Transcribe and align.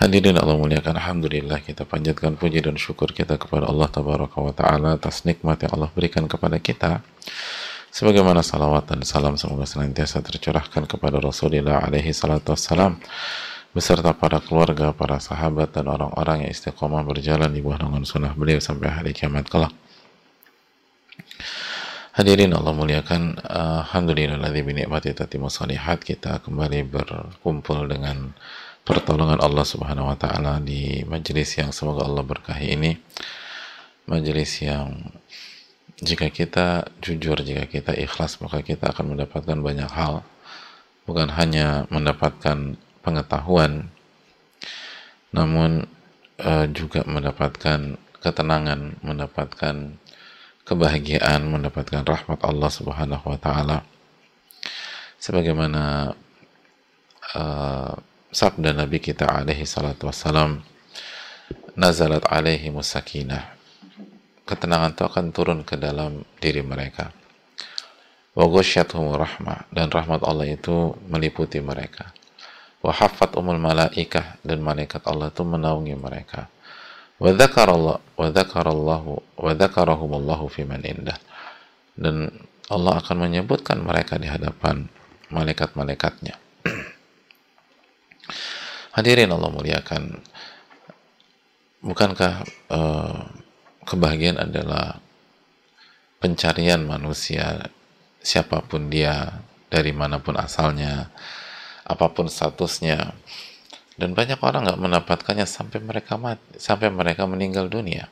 Hadirin 0.00 0.40
Allah 0.40 0.56
muliakan 0.56 0.96
Alhamdulillah 0.96 1.60
kita 1.60 1.84
panjatkan 1.84 2.32
puji 2.32 2.64
dan 2.64 2.80
syukur 2.80 3.12
kita 3.12 3.36
kepada 3.36 3.68
Allah 3.68 3.84
Tabaraka 3.84 4.40
wa 4.40 4.48
Ta'ala 4.48 4.96
atas 4.96 5.28
nikmat 5.28 5.60
yang 5.60 5.76
Allah 5.76 5.92
berikan 5.92 6.24
kepada 6.24 6.56
kita. 6.56 7.04
Sebagaimana 7.92 8.40
salawat 8.40 8.88
dan 8.88 9.04
salam 9.04 9.36
semoga 9.36 9.68
senantiasa 9.68 10.24
tercurahkan 10.24 10.88
kepada 10.88 11.20
Rasulullah 11.20 11.84
alaihi 11.84 12.16
salatu 12.16 12.56
wassalam 12.56 12.96
beserta 13.76 14.16
para 14.16 14.40
keluarga, 14.40 14.96
para 14.96 15.20
sahabat 15.20 15.76
dan 15.76 15.92
orang-orang 15.92 16.48
yang 16.48 16.50
istiqomah 16.56 17.04
berjalan 17.04 17.52
di 17.52 17.60
bawah 17.60 17.84
naungan 17.84 18.08
sunnah 18.08 18.32
beliau 18.32 18.56
sampai 18.56 18.88
hari 18.88 19.12
kiamat 19.12 19.52
kelak. 19.52 19.76
Hadirin 22.16 22.56
Allah 22.56 22.72
muliakan 22.72 23.36
Alhamdulillah 23.84 24.40
ladzi 24.40 24.64
bi 24.64 24.80
ni'mati 24.80 25.12
tatimu 25.12 25.52
salihat. 25.52 26.00
Kita 26.00 26.40
kembali 26.40 26.88
berkumpul 26.88 27.84
dengan 27.84 28.32
pertolongan 28.84 29.40
Allah 29.40 29.66
Subhanahu 29.66 30.10
wa 30.10 30.16
taala 30.16 30.58
di 30.60 31.04
majelis 31.04 31.56
yang 31.56 31.70
semoga 31.70 32.06
Allah 32.06 32.24
berkahi 32.24 32.74
ini. 32.74 32.96
Majelis 34.08 34.58
yang 34.64 35.14
jika 36.00 36.32
kita 36.32 36.88
jujur, 37.04 37.36
jika 37.44 37.68
kita 37.68 37.92
ikhlas, 37.92 38.40
maka 38.40 38.64
kita 38.64 38.90
akan 38.90 39.14
mendapatkan 39.14 39.58
banyak 39.60 39.90
hal. 39.92 40.24
Bukan 41.04 41.28
hanya 41.36 41.84
mendapatkan 41.92 42.80
pengetahuan, 43.04 43.92
namun 45.32 45.84
uh, 46.40 46.66
juga 46.70 47.04
mendapatkan 47.04 48.00
ketenangan, 48.20 49.00
mendapatkan 49.04 49.96
kebahagiaan, 50.64 51.50
mendapatkan 51.50 52.04
rahmat 52.04 52.40
Allah 52.46 52.70
Subhanahu 52.70 53.26
wa 53.26 53.38
taala. 53.40 53.82
Sebagaimana 55.20 56.14
uh, 57.36 57.94
sabda 58.30 58.70
Nabi 58.70 59.02
kita 59.02 59.26
alaihi 59.26 59.66
salatu 59.66 60.06
wassalam 60.06 60.62
nazalat 61.74 62.22
alaihi 62.30 62.70
musakinah 62.70 63.58
ketenangan 64.46 64.94
itu 64.94 65.02
akan 65.06 65.24
turun 65.30 65.60
ke 65.62 65.78
dalam 65.78 66.26
diri 66.42 66.62
mereka. 66.62 67.14
Wa 68.34 68.46
rahmah 68.46 69.70
dan 69.70 69.86
rahmat 69.90 70.22
Allah 70.26 70.46
itu 70.50 70.94
meliputi 71.06 71.62
mereka. 71.62 72.10
Wa 72.82 72.94
umul 73.38 73.62
malaikah 73.62 74.42
dan 74.42 74.58
malaikat 74.62 75.06
Allah 75.06 75.30
itu 75.30 75.42
menaungi 75.46 75.94
mereka. 75.94 76.50
Wa 77.22 77.30
dzakarallah 77.30 77.98
wa 77.98 78.26
dzakarallahu 78.30 79.12
wa 79.38 79.50
dzakarahumullahu 79.54 80.46
fiman 80.50 80.82
indah. 80.82 81.18
Dan 81.94 82.30
Allah 82.70 82.98
akan 83.02 83.26
menyebutkan 83.26 83.82
mereka 83.82 84.18
di 84.18 84.26
hadapan 84.30 84.86
malaikat-malaikatnya 85.30 86.49
Hadirin 88.90 89.30
Allah 89.30 89.50
muliakan, 89.54 90.18
bukankah 91.78 92.42
uh, 92.74 93.22
kebahagiaan 93.86 94.42
adalah 94.42 94.98
pencarian 96.18 96.82
manusia 96.82 97.70
siapa 98.18 98.60
pun 98.66 98.90
dia, 98.90 99.46
dari 99.70 99.94
mana 99.94 100.18
pun 100.18 100.34
asalnya, 100.34 101.08
apa 101.86 102.10
pun 102.10 102.26
statusnya, 102.26 103.14
dan 103.94 104.10
banyak 104.12 104.42
orang 104.42 104.66
nggak 104.66 104.80
mendapatkannya 104.82 105.46
sampai 105.46 105.78
mereka 105.80 106.18
mati, 106.18 106.58
sampai 106.58 106.90
mereka 106.90 107.30
meninggal 107.30 107.70
dunia, 107.70 108.10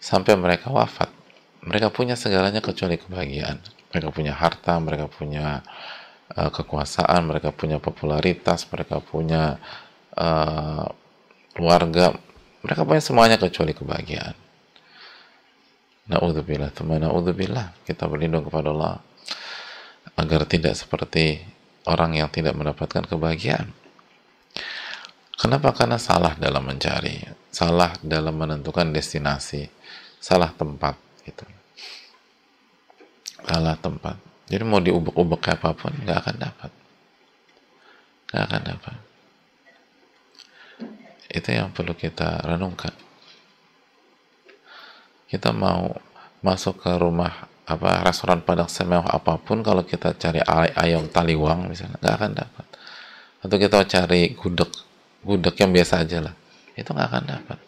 sampai 0.00 0.32
mereka 0.34 0.72
wafat. 0.72 1.12
Mereka 1.66 1.90
punya 1.90 2.14
segalanya 2.14 2.62
kecuali 2.62 2.94
kebahagiaan. 2.94 3.58
Mereka 3.90 4.14
punya 4.14 4.38
harta, 4.38 4.78
mereka 4.78 5.10
punya 5.10 5.66
uh, 6.36 6.50
kekuasaan, 6.52 7.26
mereka 7.26 7.50
punya 7.50 7.80
popularitas, 7.80 8.68
mereka 8.68 9.00
punya 9.00 9.56
uh, 10.14 10.86
keluarga, 11.56 12.12
mereka 12.60 12.84
punya 12.84 13.02
semuanya 13.02 13.36
kecuali 13.40 13.72
kebahagiaan. 13.72 14.36
Na'udzubillah, 16.06 16.70
teman 16.70 17.02
na'udzubillah. 17.02 17.82
Kita 17.82 18.06
berlindung 18.06 18.46
kepada 18.46 18.70
Allah 18.70 19.02
agar 20.14 20.46
tidak 20.46 20.78
seperti 20.78 21.42
orang 21.90 22.18
yang 22.22 22.30
tidak 22.30 22.54
mendapatkan 22.54 23.02
kebahagiaan. 23.04 23.74
Kenapa? 25.36 25.74
Karena 25.76 26.00
salah 26.00 26.32
dalam 26.38 26.64
mencari, 26.64 27.20
salah 27.52 27.92
dalam 28.00 28.32
menentukan 28.32 28.88
destinasi, 28.88 29.68
salah 30.16 30.48
tempat 30.54 30.96
gitu. 31.28 31.44
Salah 33.44 33.76
tempat. 33.76 34.25
Jadi 34.46 34.62
mau 34.62 34.78
diubek-ubek 34.78 35.58
apa 35.58 35.74
pun 35.74 35.90
nggak 35.90 36.18
akan 36.22 36.36
dapat, 36.38 36.70
nggak 38.30 38.44
akan 38.46 38.62
dapat. 38.62 38.96
Itu 41.26 41.48
yang 41.50 41.74
perlu 41.74 41.98
kita 41.98 42.46
renungkan. 42.46 42.94
Kita 45.26 45.50
mau 45.50 45.90
masuk 46.46 46.78
ke 46.86 46.94
rumah 46.94 47.50
apa 47.66 48.06
restoran 48.06 48.46
padang 48.46 48.70
semewah 48.70 49.10
apa 49.10 49.42
pun 49.42 49.58
kalau 49.66 49.82
kita 49.82 50.14
cari 50.14 50.38
ay 50.38 50.70
ayam 50.78 51.10
taliwang 51.10 51.66
misalnya 51.66 51.98
nggak 51.98 52.14
akan 52.14 52.32
dapat 52.38 52.66
atau 53.42 53.56
kita 53.58 53.78
cari 53.90 54.38
gudeg 54.38 54.70
gudeg 55.26 55.54
yang 55.58 55.74
biasa 55.74 56.06
aja 56.06 56.30
lah 56.30 56.34
itu 56.78 56.86
nggak 56.86 57.08
akan 57.10 57.24
dapat 57.26 57.58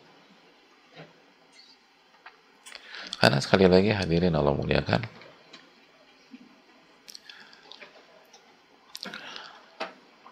karena 3.19 3.38
sekali 3.43 3.67
lagi 3.67 3.91
hadirin 3.91 4.38
Allah 4.38 4.55
muliakan 4.55 5.03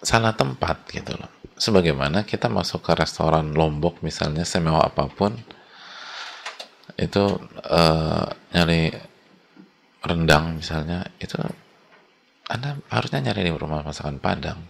salah 0.07 0.39
tempat 0.39 0.87
gitu 0.95 1.19
loh. 1.19 1.27
Sebagaimana 1.59 2.23
kita 2.23 2.47
masuk 2.47 2.87
ke 2.87 2.93
restoran 2.95 3.51
Lombok 3.59 3.99
misalnya 4.07 4.47
semewah 4.47 4.87
apa 4.87 5.11
pun 5.11 5.35
itu 6.95 7.25
uh, 7.67 8.25
nyari 8.55 8.95
rendang 10.07 10.63
misalnya 10.63 11.03
itu 11.19 11.35
anda 12.47 12.79
harusnya 12.87 13.27
nyari 13.27 13.51
di 13.51 13.51
rumah 13.51 13.83
masakan 13.83 14.23
Padang. 14.23 14.63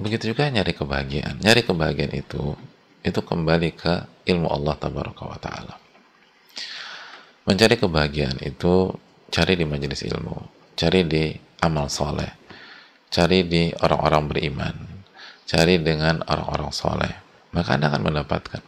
Begitu 0.00 0.32
juga 0.32 0.48
nyari 0.48 0.72
kebahagiaan. 0.72 1.36
Nyari 1.44 1.60
kebahagiaan 1.68 2.16
itu 2.16 2.56
itu 3.04 3.20
kembali 3.20 3.70
ke 3.76 4.24
ilmu 4.24 4.48
Allah 4.48 4.74
tabaraka 4.80 5.22
wa 5.28 5.36
taala. 5.36 5.76
Mencari 7.44 7.76
kebahagiaan 7.76 8.40
itu 8.40 8.92
cari 9.28 9.54
di 9.60 9.68
majelis 9.68 10.00
ilmu, 10.04 10.36
cari 10.74 11.00
di 11.04 11.24
amal 11.60 11.86
soleh. 11.92 12.32
Cari 13.10 13.46
di 13.46 13.72
orang-orang 13.80 14.22
beriman. 14.30 14.74
Cari 15.46 15.82
dengan 15.82 16.22
orang-orang 16.26 16.70
soleh. 16.70 17.12
Maka 17.52 17.76
Anda 17.76 17.90
akan 17.90 18.02
mendapatkan. 18.06 18.62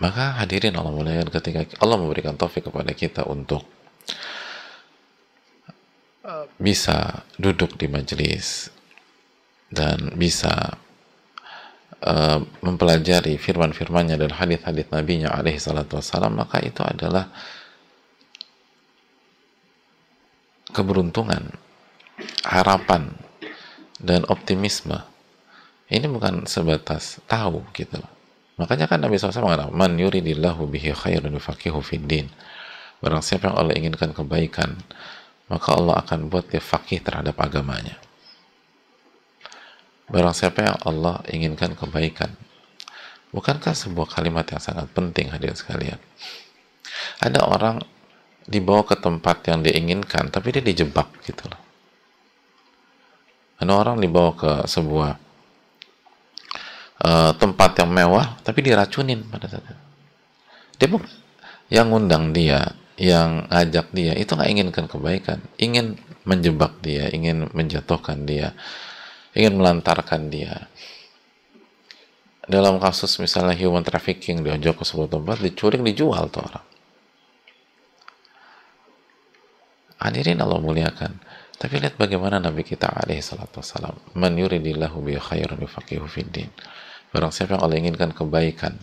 Maka 0.00 0.40
hadirin 0.40 0.72
Allah 0.80 0.96
muliakan 0.96 1.28
ketika 1.28 1.60
Allah 1.84 2.00
memberikan 2.00 2.32
taufik 2.32 2.64
kepada 2.72 2.96
kita 2.96 3.28
untuk 3.28 3.68
bisa 6.60 7.24
duduk 7.40 7.76
di 7.80 7.88
majelis 7.88 8.68
dan 9.72 10.12
bisa 10.16 10.76
uh, 12.04 12.38
mempelajari 12.60 13.40
firman-firmannya 13.40 14.20
dan 14.20 14.30
hadis-hadis 14.34 14.88
nabinya 14.92 15.32
alaihi 15.32 15.60
salatu 15.60 15.98
wassalam 15.98 16.36
maka 16.36 16.60
itu 16.60 16.84
adalah 16.84 17.32
keberuntungan, 20.80 21.52
harapan, 22.48 23.12
dan 24.00 24.24
optimisme. 24.32 24.96
Ini 25.92 26.08
bukan 26.08 26.48
sebatas 26.48 27.20
tahu 27.28 27.60
gitu. 27.76 28.00
Makanya 28.56 28.88
kan 28.88 29.00
Nabi 29.04 29.20
SAW 29.20 29.44
mengatakan, 29.44 29.76
Man 29.76 30.00
yuridillahu 30.00 30.64
bihi 30.68 30.96
khairun 30.96 31.36
yufaqihu 31.36 31.84
fiddin. 31.84 32.32
Barang 33.00 33.24
siapa 33.24 33.52
yang 33.52 33.56
Allah 33.56 33.74
inginkan 33.76 34.12
kebaikan, 34.12 34.76
maka 35.48 35.68
Allah 35.76 36.00
akan 36.04 36.28
buat 36.28 36.48
dia 36.48 36.60
fakih 36.60 37.00
terhadap 37.00 37.36
agamanya. 37.40 37.96
Barang 40.12 40.36
siapa 40.36 40.64
yang 40.64 40.76
Allah 40.84 41.24
inginkan 41.32 41.72
kebaikan. 41.74 42.36
Bukankah 43.30 43.74
sebuah 43.74 44.10
kalimat 44.10 44.42
yang 44.50 44.58
sangat 44.58 44.90
penting 44.90 45.30
hadirin 45.30 45.54
sekalian? 45.54 45.98
Ada 47.22 47.46
orang 47.46 47.80
dibawa 48.48 48.82
ke 48.86 48.96
tempat 48.96 49.44
yang 49.50 49.60
dia 49.60 49.76
inginkan 49.76 50.32
tapi 50.32 50.54
dia 50.54 50.64
dijebak 50.64 51.08
gitu 51.26 51.44
loh. 51.50 51.60
Ada 53.60 53.72
orang 53.76 54.00
dibawa 54.00 54.32
ke 54.32 54.52
sebuah 54.64 55.10
uh, 57.04 57.32
tempat 57.36 57.70
yang 57.84 57.90
mewah 57.92 58.40
tapi 58.40 58.64
diracunin 58.64 59.20
pada 59.28 59.46
saat 59.50 59.64
itu. 59.68 59.84
Dia 60.80 60.88
yang 61.70 61.92
ngundang 61.92 62.32
dia 62.32 62.72
yang 62.96 63.48
ngajak 63.48 63.92
dia 63.92 64.12
itu 64.16 64.32
nggak 64.32 64.50
inginkan 64.50 64.84
kebaikan. 64.88 65.38
Ingin 65.60 66.00
menjebak 66.24 66.80
dia 66.80 67.12
ingin 67.12 67.52
menjatuhkan 67.52 68.24
dia 68.24 68.56
ingin 69.36 69.60
melantarkan 69.60 70.32
dia. 70.32 70.66
Dalam 72.50 72.82
kasus 72.82 73.14
misalnya 73.22 73.54
human 73.54 73.86
trafficking 73.86 74.42
diajak 74.42 74.80
ke 74.80 74.82
sebuah 74.82 75.06
tempat 75.06 75.38
dicuri 75.38 75.78
dijual 75.86 76.26
tuh 76.32 76.42
orang 76.42 76.69
hadirin 80.00 80.40
Allah 80.40 80.58
muliakan 80.58 81.12
tapi 81.60 81.76
lihat 81.76 82.00
bagaimana 82.00 82.40
Nabi 82.40 82.64
kita 82.64 82.88
alaihi 82.88 83.20
salatu 83.20 83.60
wassalam 83.60 83.94
man 84.16 84.32
yuridillahu 84.34 85.04
bi 85.04 85.20
khairan 85.20 85.60
yufaqihu 85.60 86.08
fiddin 86.08 86.48
barang 87.12 87.30
siapa 87.30 87.56
yang 87.56 87.62
Allah 87.62 87.76
inginkan 87.78 88.10
kebaikan 88.16 88.80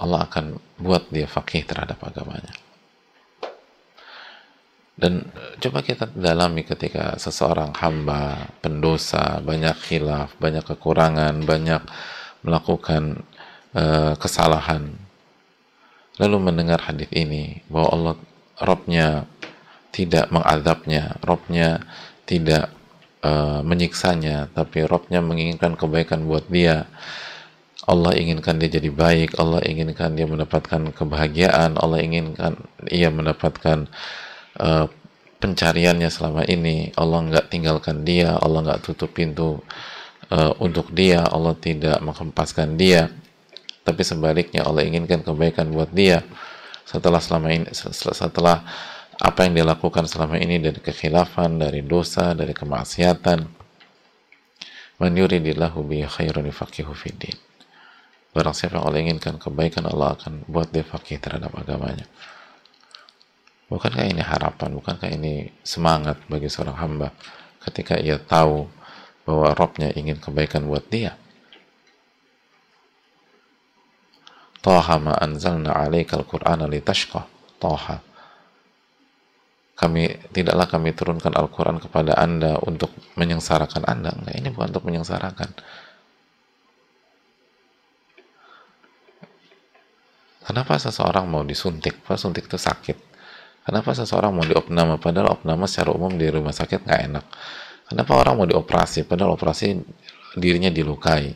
Allah 0.00 0.24
akan 0.24 0.56
buat 0.80 1.12
dia 1.12 1.28
fakih 1.28 1.68
terhadap 1.68 2.00
agamanya. 2.00 2.56
Dan 4.96 5.28
coba 5.60 5.80
kita 5.84 6.08
dalami 6.12 6.64
ketika 6.64 7.16
seseorang 7.20 7.72
hamba, 7.76 8.52
pendosa, 8.64 9.40
banyak 9.44 9.76
khilaf, 9.80 10.36
banyak 10.40 10.64
kekurangan, 10.64 11.44
banyak 11.44 11.80
melakukan 12.44 13.24
uh, 13.76 14.16
kesalahan. 14.16 14.92
Lalu 16.20 16.36
mendengar 16.40 16.84
hadis 16.84 17.08
ini 17.12 17.64
bahwa 17.68 17.88
Allah 17.92 18.14
Robnya 18.60 19.24
tidak 19.90 20.30
mengadabnya, 20.30 21.18
Robnya 21.22 21.82
tidak 22.26 22.70
uh, 23.26 23.60
menyiksanya, 23.66 24.50
tapi 24.54 24.86
Robnya 24.86 25.18
menginginkan 25.22 25.74
kebaikan 25.74 26.26
buat 26.26 26.46
dia. 26.46 26.86
Allah 27.88 28.14
inginkan 28.14 28.60
dia 28.60 28.70
jadi 28.70 28.92
baik, 28.92 29.40
Allah 29.40 29.64
inginkan 29.66 30.14
dia 30.14 30.28
mendapatkan 30.28 30.94
kebahagiaan, 30.94 31.74
Allah 31.80 31.98
inginkan 32.04 32.60
ia 32.86 33.08
mendapatkan 33.10 33.88
uh, 34.60 34.86
pencariannya 35.40 36.12
selama 36.12 36.44
ini, 36.46 36.92
Allah 36.94 37.24
nggak 37.26 37.46
tinggalkan 37.50 38.04
dia, 38.04 38.36
Allah 38.36 38.62
nggak 38.62 38.84
tutup 38.84 39.10
pintu 39.16 39.64
uh, 40.30 40.52
untuk 40.60 40.92
dia, 40.92 41.24
Allah 41.24 41.56
tidak 41.56 41.98
menghempaskan 42.04 42.76
dia, 42.76 43.08
tapi 43.82 44.04
sebaliknya 44.04 44.62
Allah 44.62 44.84
inginkan 44.84 45.24
kebaikan 45.24 45.72
buat 45.72 45.90
dia. 45.90 46.22
Setelah 46.84 47.18
selama 47.22 47.48
ini 47.54 47.66
setelah 47.72 48.60
apa 49.20 49.44
yang 49.44 49.52
dia 49.52 49.66
lakukan 49.68 50.08
selama 50.08 50.40
ini 50.40 50.56
dari 50.56 50.80
kekhilafan, 50.80 51.60
dari 51.60 51.84
dosa, 51.84 52.32
dari 52.32 52.56
kemaksiatan. 52.56 53.44
Man 54.96 55.12
yuridillahu 55.12 55.84
bi 55.84 56.00
khairun 56.08 56.48
yufaqihu 56.48 56.96
fiddin. 56.96 57.36
Barang 58.32 58.56
siapa 58.56 58.80
yang 58.80 58.88
Allah 58.88 59.00
inginkan 59.04 59.36
kebaikan 59.36 59.84
Allah 59.84 60.16
akan 60.16 60.48
buat 60.48 60.72
dia 60.72 60.86
fakih 60.86 61.20
terhadap 61.20 61.52
agamanya. 61.52 62.08
Bukankah 63.68 64.08
ini 64.08 64.24
harapan, 64.24 64.72
bukankah 64.74 65.12
ini 65.12 65.52
semangat 65.62 66.16
bagi 66.26 66.48
seorang 66.48 66.80
hamba 66.80 67.12
ketika 67.60 68.00
ia 68.00 68.16
tahu 68.16 68.66
bahwa 69.28 69.52
Robnya 69.52 69.92
ingin 69.92 70.16
kebaikan 70.16 70.64
buat 70.64 70.88
dia. 70.88 71.14
Taha 74.64 74.96
ma 75.00 75.14
anzalna 75.16 75.76
alaika 75.76 76.16
al-Qur'ana 76.16 76.68
litashqa. 76.68 77.24
Taha. 77.60 78.09
Kami 79.80 80.28
tidaklah 80.28 80.68
kami 80.68 80.92
turunkan 80.92 81.32
Al-Qur'an 81.32 81.80
kepada 81.80 82.12
Anda 82.20 82.60
untuk 82.60 82.92
menyengsarakan 83.16 83.88
Anda. 83.88 84.12
Enggak, 84.12 84.36
ini 84.36 84.48
bukan 84.52 84.68
untuk 84.76 84.84
menyengsarakan 84.84 85.56
Kenapa 90.50 90.82
seseorang 90.82 91.30
mau 91.30 91.46
disuntik? 91.46 92.02
Padahal 92.02 92.18
suntik 92.26 92.50
itu 92.50 92.58
sakit. 92.58 92.98
Kenapa 93.62 93.94
seseorang 93.94 94.34
mau 94.34 94.42
diopname? 94.42 94.98
Padahal 94.98 95.38
opname 95.38 95.70
secara 95.70 95.94
umum 95.94 96.10
di 96.18 96.26
rumah 96.26 96.50
sakit 96.50 96.90
nggak 96.90 97.00
enak. 97.06 97.24
Kenapa 97.86 98.18
orang 98.18 98.34
mau 98.34 98.46
dioperasi? 98.50 99.06
Padahal 99.06 99.38
operasi 99.38 99.78
dirinya 100.34 100.66
dilukai. 100.66 101.30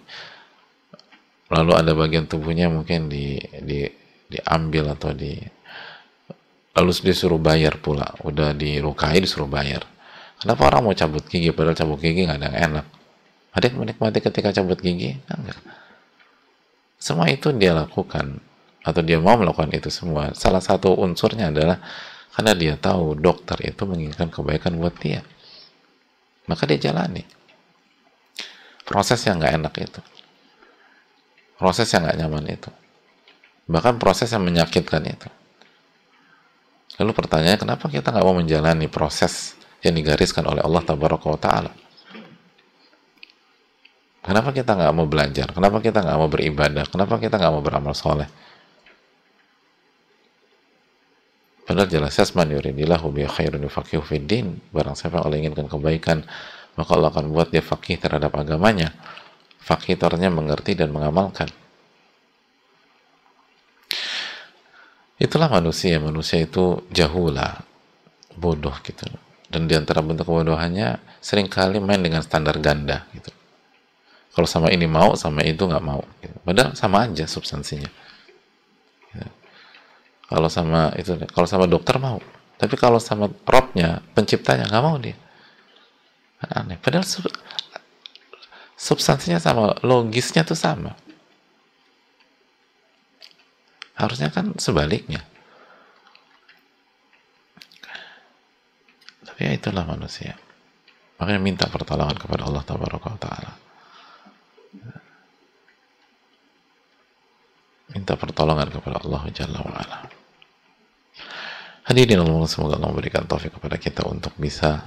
Lalu 1.47 1.73
ada 1.79 1.94
bagian 1.94 2.26
tubuhnya 2.26 2.67
mungkin 2.67 3.06
di, 3.06 3.38
di 3.62 3.87
diambil 4.26 4.99
atau 4.99 5.14
di 5.14 5.38
lalu 6.75 6.91
disuruh 7.00 7.41
bayar 7.41 7.79
pula. 7.79 8.15
Udah 8.26 8.53
dilukai 8.55 9.23
disuruh 9.23 9.49
bayar. 9.49 9.87
Kenapa 10.38 10.69
orang 10.69 10.91
mau 10.91 10.94
cabut 10.94 11.25
gigi? 11.26 11.55
Padahal 11.55 11.79
cabut 11.79 11.99
gigi 12.03 12.26
nggak 12.26 12.38
ada 12.38 12.47
yang 12.50 12.59
enak. 12.71 12.87
Ada 13.55 13.65
yang 13.71 13.76
menikmati 13.87 14.19
ketika 14.19 14.50
cabut 14.50 14.79
gigi? 14.82 15.17
Enggak. 15.31 15.59
Semua 16.99 17.31
itu 17.31 17.55
dia 17.55 17.73
lakukan 17.73 18.43
atau 18.85 19.00
dia 19.00 19.17
mau 19.17 19.35
melakukan 19.41 19.73
itu 19.73 19.88
semua 19.88 20.37
salah 20.37 20.61
satu 20.61 20.93
unsurnya 20.93 21.49
adalah 21.49 21.81
karena 22.37 22.53
dia 22.53 22.75
tahu 22.76 23.17
dokter 23.17 23.56
itu 23.65 23.88
menginginkan 23.88 24.29
kebaikan 24.29 24.76
buat 24.76 24.93
dia 25.00 25.25
maka 26.44 26.69
dia 26.69 26.93
jalani 26.93 27.25
proses 28.85 29.25
yang 29.25 29.41
nggak 29.41 29.56
enak 29.56 29.75
itu 29.81 30.00
proses 31.56 31.88
yang 31.97 32.05
nggak 32.05 32.19
nyaman 32.21 32.44
itu 32.44 32.71
bahkan 33.65 33.97
proses 33.97 34.29
yang 34.29 34.44
menyakitkan 34.44 35.00
itu 35.09 35.32
lalu 37.00 37.11
pertanyaannya 37.14 37.61
kenapa 37.61 37.87
kita 37.91 38.14
nggak 38.14 38.25
mau 38.25 38.37
menjalani 38.37 38.87
proses 38.87 39.58
yang 39.82 39.94
digariskan 39.94 40.46
oleh 40.46 40.62
Allah 40.62 40.82
Taala 40.82 41.70
kenapa 44.25 44.50
kita 44.55 44.73
nggak 44.75 44.93
mau 44.94 45.06
belajar 45.06 45.50
kenapa 45.50 45.79
kita 45.82 45.99
nggak 46.02 46.19
mau 46.19 46.31
beribadah 46.31 46.85
kenapa 46.88 47.19
kita 47.20 47.35
nggak 47.37 47.52
mau 47.52 47.62
beramal 47.64 47.94
soleh 47.94 48.29
Padahal 51.64 51.88
jelas 51.88 52.12
yasman 52.20 52.52
yuridillahu 52.52 53.08
bi 53.08 53.25
khairun 53.25 53.64
yufaqihu 53.64 54.05
fiddin. 54.05 54.61
Barang 54.69 54.93
siapa 54.93 55.25
Allah 55.25 55.40
inginkan 55.40 55.64
kebaikan, 55.64 56.20
maka 56.76 56.90
Allah 56.93 57.08
akan 57.08 57.32
buat 57.32 57.49
dia 57.49 57.64
fakih 57.64 57.97
terhadap 57.97 58.37
agamanya. 58.37 58.93
Fakih 59.64 59.97
itu 59.97 60.05
mengerti 60.29 60.76
dan 60.76 60.93
mengamalkan. 60.93 61.49
Itulah 65.25 65.49
manusia. 65.49 65.97
Manusia 65.97 66.45
itu 66.45 66.85
jahulah, 66.93 67.64
bodoh 68.37 68.76
gitu. 68.85 69.09
Dan 69.49 69.64
di 69.64 69.73
antara 69.73 70.04
bentuk 70.04 70.28
kebodohannya 70.28 71.00
sering 71.25 71.49
kali 71.49 71.81
main 71.81 72.04
dengan 72.04 72.21
standar 72.21 72.61
ganda 72.61 73.09
gitu. 73.16 73.33
Kalau 74.37 74.50
sama 74.50 74.69
ini 74.69 74.85
mau, 74.85 75.16
sama 75.16 75.40
itu 75.47 75.64
nggak 75.64 75.85
mau. 75.85 76.04
Gitu. 76.21 76.37
Padahal 76.45 76.76
sama 76.76 77.09
aja 77.09 77.25
substansinya. 77.25 77.88
Gitu 77.88 78.04
kalau 80.28 80.49
sama 80.49 80.90
itu 80.97 81.14
kalau 81.31 81.49
sama 81.49 81.69
dokter 81.69 81.97
mau 82.00 82.19
tapi 82.57 82.75
kalau 82.81 82.99
sama 82.99 83.28
robnya 83.45 84.00
penciptanya 84.16 84.66
nggak 84.66 84.85
mau 84.85 84.97
dia 84.97 85.16
aneh 86.45 86.76
padahal 86.81 87.07
sub, 87.07 87.25
substansinya 88.76 89.40
sama 89.40 89.76
logisnya 89.81 90.45
tuh 90.45 90.57
sama 90.57 90.97
harusnya 93.95 94.29
kan 94.31 94.55
sebaliknya. 94.59 95.23
Tapi 99.23 99.41
ya 99.41 99.53
itulah 99.55 99.87
manusia. 99.87 100.35
Makanya 101.19 101.41
minta 101.43 101.67
pertolongan 101.71 102.19
kepada 102.19 102.47
Allah 102.47 102.63
Taala. 102.67 103.53
Minta 107.95 108.19
pertolongan 108.19 108.75
kepada 108.75 108.99
Allah 109.07 109.23
Jalla 109.31 109.63
wa'ala 109.63 110.11
Hadirin 111.87 112.19
Allah, 112.19 112.49
semoga 112.51 112.75
Allah 112.75 112.91
memberikan 112.91 113.23
taufik 113.23 113.55
kepada 113.55 113.79
kita 113.79 114.03
untuk 114.11 114.35
bisa 114.35 114.83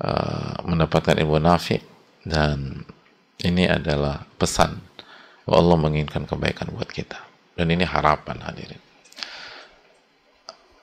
uh, 0.00 0.56
mendapatkan 0.64 1.12
ilmu 1.12 1.36
nafi 1.36 1.76
dan 2.24 2.80
ini 3.44 3.68
adalah 3.68 4.24
pesan. 4.40 4.80
Allah 5.44 5.76
menginginkan 5.76 6.24
kebaikan 6.24 6.72
buat 6.72 6.88
kita 6.88 7.35
dan 7.56 7.66
ini 7.72 7.82
harapan 7.88 8.38
hadirin. 8.44 8.78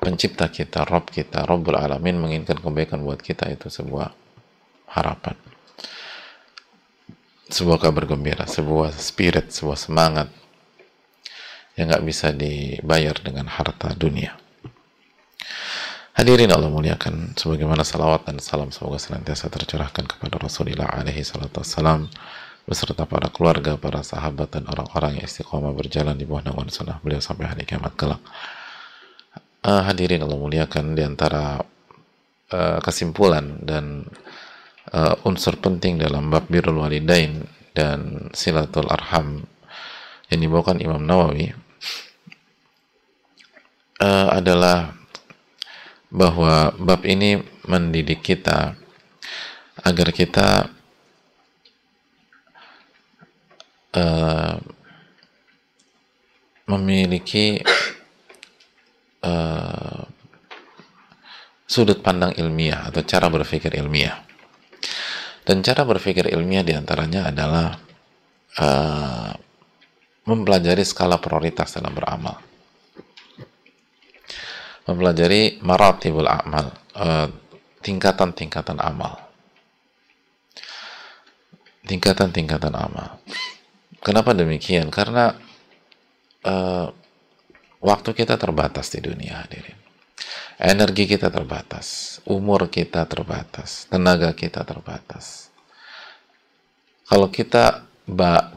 Pencipta 0.02 0.52
kita, 0.52 0.84
Rob 0.84 1.08
kita, 1.08 1.48
Robbul 1.48 1.80
Alamin 1.80 2.20
menginginkan 2.20 2.60
kebaikan 2.60 3.06
buat 3.08 3.24
kita 3.24 3.48
itu 3.48 3.72
sebuah 3.72 4.12
harapan. 4.92 5.38
Sebuah 7.48 7.80
kabar 7.80 8.04
gembira, 8.10 8.44
sebuah 8.44 8.92
spirit, 8.98 9.54
sebuah 9.54 9.80
semangat 9.80 10.28
yang 11.80 11.88
nggak 11.88 12.04
bisa 12.04 12.36
dibayar 12.36 13.16
dengan 13.22 13.48
harta 13.48 13.96
dunia. 13.96 14.36
Hadirin 16.14 16.54
Allah 16.54 16.70
muliakan. 16.70 17.34
Sebagaimana 17.34 17.82
salawat 17.82 18.30
dan 18.30 18.38
salam 18.38 18.70
semoga 18.70 19.02
senantiasa 19.02 19.50
tercurahkan 19.50 20.06
kepada 20.06 20.38
Rasulullah 20.38 20.86
alaihi 20.94 21.26
salatu 21.26 21.66
wassalam 21.66 22.06
beserta 22.64 23.04
para 23.04 23.28
keluarga, 23.28 23.76
para 23.76 24.02
sahabat 24.02 24.56
dan 24.56 24.64
orang-orang 24.72 25.20
yang 25.20 25.26
istiqomah 25.28 25.76
berjalan 25.76 26.16
di 26.16 26.24
bawah 26.24 26.48
naungan 26.48 26.72
sunnah 26.72 26.98
beliau 27.04 27.20
sampai 27.20 27.52
hari 27.52 27.68
kiamat 27.68 27.94
kelak. 28.00 28.22
Uh, 29.64 29.84
hadirin 29.84 30.24
Allah 30.24 30.40
muliakan 30.40 30.96
di 30.96 31.04
antara 31.04 31.64
uh, 32.52 32.80
kesimpulan 32.84 33.64
dan 33.64 34.08
uh, 34.92 35.16
unsur 35.24 35.56
penting 35.60 36.00
dalam 36.00 36.28
bab 36.28 36.48
birrul 36.52 36.84
walidain 36.84 37.48
dan 37.72 38.28
silatul 38.36 38.92
arham 38.92 39.48
yang 40.28 40.40
dibawakan 40.44 40.84
Imam 40.84 41.04
Nawawi 41.04 41.56
uh, 44.04 44.28
adalah 44.36 44.96
bahwa 46.14 46.76
bab 46.78 47.02
ini 47.08 47.42
mendidik 47.66 48.22
kita 48.22 48.76
agar 49.82 50.08
kita 50.14 50.70
uh, 53.94 54.58
memiliki 56.70 57.62
uh, 59.24 60.02
sudut 61.68 62.00
pandang 62.06 62.38
ilmiah 62.38 62.90
atau 62.92 63.02
cara 63.02 63.28
berpikir 63.34 63.74
ilmiah. 63.78 64.22
Dan 65.44 65.60
cara 65.60 65.84
berpikir 65.84 66.32
ilmiah 66.32 66.64
di 66.64 66.72
antaranya 66.72 67.28
adalah 67.28 67.76
uh, 68.62 69.32
mempelajari 70.24 70.88
skala 70.88 71.20
prioritas 71.20 71.76
dalam 71.76 71.92
beramal. 71.92 72.40
Mempelajari 74.88 75.60
maratibul 75.64 76.28
amal, 76.28 76.72
uh, 76.96 77.28
tingkatan-tingkatan 77.84 78.80
amal. 78.80 79.20
Tingkatan-tingkatan 81.84 82.72
amal. 82.72 83.20
Kenapa 84.04 84.36
demikian? 84.36 84.92
Karena 84.92 85.32
uh, 86.44 86.88
waktu 87.80 88.10
kita 88.12 88.36
terbatas 88.36 88.92
di 88.92 89.00
dunia 89.00 89.40
hadirin 89.40 89.84
energi 90.64 91.10
kita 91.10 91.28
terbatas, 91.28 92.20
umur 92.24 92.70
kita 92.70 93.06
terbatas, 93.10 93.90
tenaga 93.90 94.32
kita 94.36 94.62
terbatas. 94.64 95.50
Kalau 97.08 97.30
kita 97.30 97.86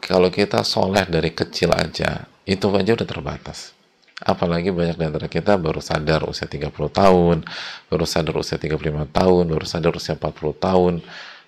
kalau 0.02 0.28
kita 0.30 0.66
soleh 0.66 1.06
dari 1.06 1.30
kecil 1.30 1.70
aja, 1.70 2.26
itu 2.46 2.66
aja 2.74 2.98
udah 2.98 3.08
terbatas. 3.08 3.74
Apalagi 4.16 4.72
banyak 4.72 4.96
dari 4.96 5.08
antara 5.12 5.28
kita 5.28 5.60
baru 5.60 5.78
sadar 5.78 6.24
usia 6.24 6.48
30 6.48 6.72
tahun, 6.72 7.44
baru 7.92 8.04
sadar 8.08 8.34
usia 8.40 8.56
35 8.56 9.12
tahun, 9.12 9.44
baru 9.52 9.66
sadar 9.68 9.92
usia 9.92 10.16
40 10.16 10.56
tahun, 10.56 10.92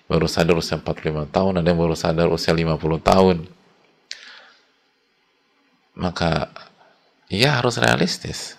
baru 0.05 0.27
sadar 0.29 0.55
usia 0.55 0.77
45 0.77 1.33
tahun, 1.33 1.53
ada 1.59 1.67
yang 1.67 1.81
baru 1.81 1.95
sadar 1.97 2.27
usia 2.29 2.53
50 2.53 2.77
tahun. 3.01 3.35
Maka 5.99 6.47
ya 7.27 7.59
harus 7.59 7.75
realistis. 7.75 8.55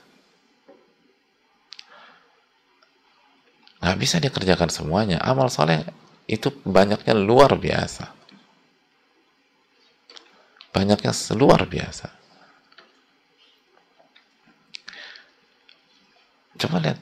Nggak 3.80 3.96
bisa 3.96 4.16
dikerjakan 4.20 4.68
semuanya. 4.68 5.18
Amal 5.24 5.48
soleh 5.48 5.88
itu 6.28 6.52
banyaknya 6.68 7.16
luar 7.16 7.56
biasa. 7.56 8.12
Banyaknya 10.70 11.16
luar 11.34 11.64
biasa. 11.64 12.12
Coba 16.60 16.76
lihat 16.84 17.00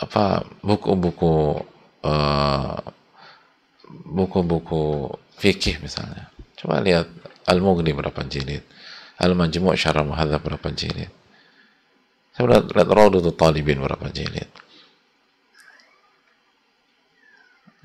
apa 0.00 0.48
buku-buku 0.64 1.60
uh, 2.08 2.80
buku-buku 4.08 5.12
fikih 5.36 5.76
misalnya. 5.84 6.32
Coba 6.56 6.80
lihat 6.80 7.04
Al-Mughni 7.44 7.92
berapa 7.92 8.24
jilid 8.24 8.64
Al-Majmu' 9.18 9.74
Syarah 9.74 10.06
Muhadzab 10.06 10.40
berapa 10.42 10.68
jilid 10.72 11.10
saya 12.34 12.44
lihat 12.54 12.70
Raudatul 12.70 13.34
Talibin 13.34 13.82
berapa 13.82 14.06
jilid 14.14 14.46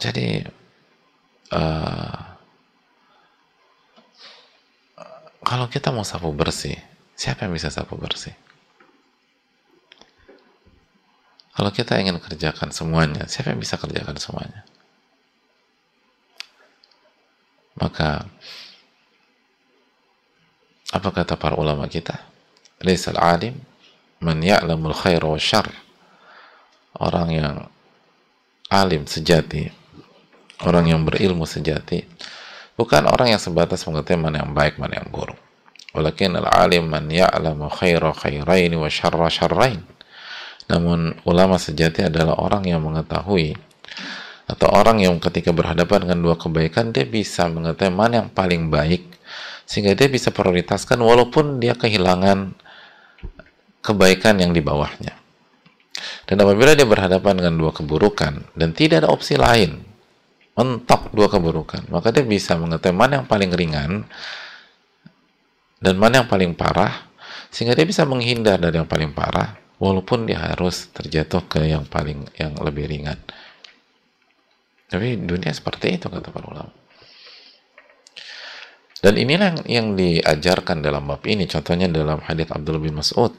Jadi 0.04 0.44
uh, 1.56 2.20
kalau 5.44 5.68
kita 5.72 5.96
mau 5.96 6.04
sapu 6.04 6.28
bersih, 6.36 6.76
siapa 7.16 7.48
yang 7.48 7.56
bisa 7.56 7.72
sapu 7.72 7.96
bersih? 7.96 8.36
Kalau 11.54 11.72
kita 11.72 11.96
ingin 12.04 12.20
kerjakan 12.20 12.76
semuanya, 12.76 13.30
siapa 13.32 13.56
yang 13.56 13.62
bisa 13.64 13.80
kerjakan 13.80 14.20
semuanya? 14.20 14.68
Maka 17.80 18.28
apa 20.94 21.10
kata 21.10 21.34
para 21.34 21.58
ulama 21.58 21.90
kita? 21.90 22.22
Laisal 22.86 23.18
alim 23.18 23.58
man 24.22 24.38
ya'lamul 24.38 24.94
khair 24.94 25.26
wa 25.26 25.42
syar. 25.42 25.74
Orang 26.94 27.34
yang 27.34 27.74
alim 28.74 29.06
sejati 29.06 29.70
orang 30.66 30.90
yang 30.90 31.06
berilmu 31.06 31.46
sejati 31.46 32.02
bukan 32.74 33.06
orang 33.06 33.38
yang 33.38 33.42
sebatas 33.42 33.86
mengetahui 33.86 34.18
mana 34.18 34.42
yang 34.42 34.52
baik 34.58 34.82
mana 34.82 34.98
yang 34.98 35.10
buruk 35.14 35.38
walakin 35.94 36.34
al-alim 36.42 36.90
man 36.90 37.06
ya'lamu 37.06 37.70
khaira 37.70 38.10
khairain 38.18 38.74
wa 38.74 38.90
syarra 38.90 39.30
syarrain 39.30 39.86
namun 40.66 41.14
ulama 41.30 41.62
sejati 41.62 42.10
adalah 42.10 42.34
orang 42.42 42.66
yang 42.66 42.82
mengetahui 42.82 43.54
atau 44.50 44.68
orang 44.74 45.06
yang 45.06 45.22
ketika 45.22 45.54
berhadapan 45.54 46.10
dengan 46.10 46.20
dua 46.26 46.36
kebaikan 46.36 46.90
dia 46.90 47.06
bisa 47.06 47.46
mengetahui 47.46 47.94
mana 47.94 48.26
yang 48.26 48.30
paling 48.34 48.74
baik 48.74 49.06
sehingga 49.64 49.96
dia 49.96 50.12
bisa 50.12 50.30
prioritaskan 50.30 51.00
walaupun 51.00 51.60
dia 51.60 51.74
kehilangan 51.74 52.56
kebaikan 53.84 54.40
yang 54.40 54.52
di 54.56 54.64
bawahnya. 54.64 55.16
Dan 56.24 56.40
apabila 56.40 56.74
dia 56.74 56.88
berhadapan 56.88 57.44
dengan 57.44 57.56
dua 57.60 57.72
keburukan 57.76 58.56
dan 58.56 58.70
tidak 58.72 59.04
ada 59.04 59.10
opsi 59.12 59.36
lain 59.36 59.84
mentok 60.54 61.10
dua 61.18 61.28
keburukan 61.34 61.90
maka 61.90 62.14
dia 62.14 62.22
bisa 62.22 62.54
mengetahui 62.54 62.94
mana 62.94 63.22
yang 63.22 63.28
paling 63.28 63.50
ringan 63.50 64.06
dan 65.82 65.94
mana 65.98 66.22
yang 66.22 66.30
paling 66.30 66.54
parah 66.54 67.10
sehingga 67.50 67.74
dia 67.74 67.86
bisa 67.90 68.06
menghindar 68.06 68.62
dari 68.62 68.78
yang 68.78 68.90
paling 68.90 69.12
parah 69.12 69.58
walaupun 69.82 70.30
dia 70.30 70.40
harus 70.40 70.90
terjatuh 70.94 71.44
ke 71.50 71.60
yang 71.68 71.84
paling 71.90 72.30
yang 72.38 72.56
lebih 72.62 72.86
ringan. 72.88 73.18
Tapi 74.88 75.18
dunia 75.18 75.50
seperti 75.50 75.98
itu 75.98 76.06
kata 76.06 76.30
para 76.30 76.46
ulama 76.48 76.74
dan 79.04 79.14
inilah 79.20 79.52
yang, 79.52 79.60
yang 79.68 79.88
diajarkan 80.00 80.80
dalam 80.80 81.04
bab 81.04 81.22
ini 81.28 81.44
contohnya 81.46 81.92
dalam 81.92 82.24
hadis 82.24 82.48
Abdul 82.48 82.80
bin 82.80 82.96
Mas'ud 82.96 83.36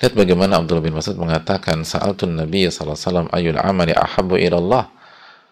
Lihat 0.00 0.16
bagaimana 0.16 0.56
Abdullah 0.56 0.80
bin 0.80 0.96
Mas'ud 0.96 1.20
mengatakan, 1.20 1.84
Sa'altun 1.84 2.32
Nabi 2.32 2.64
SAW 2.72 3.28
ayul 3.36 3.60
amali 3.60 3.92
ahabu 3.92 4.40
ilallah. 4.40 4.88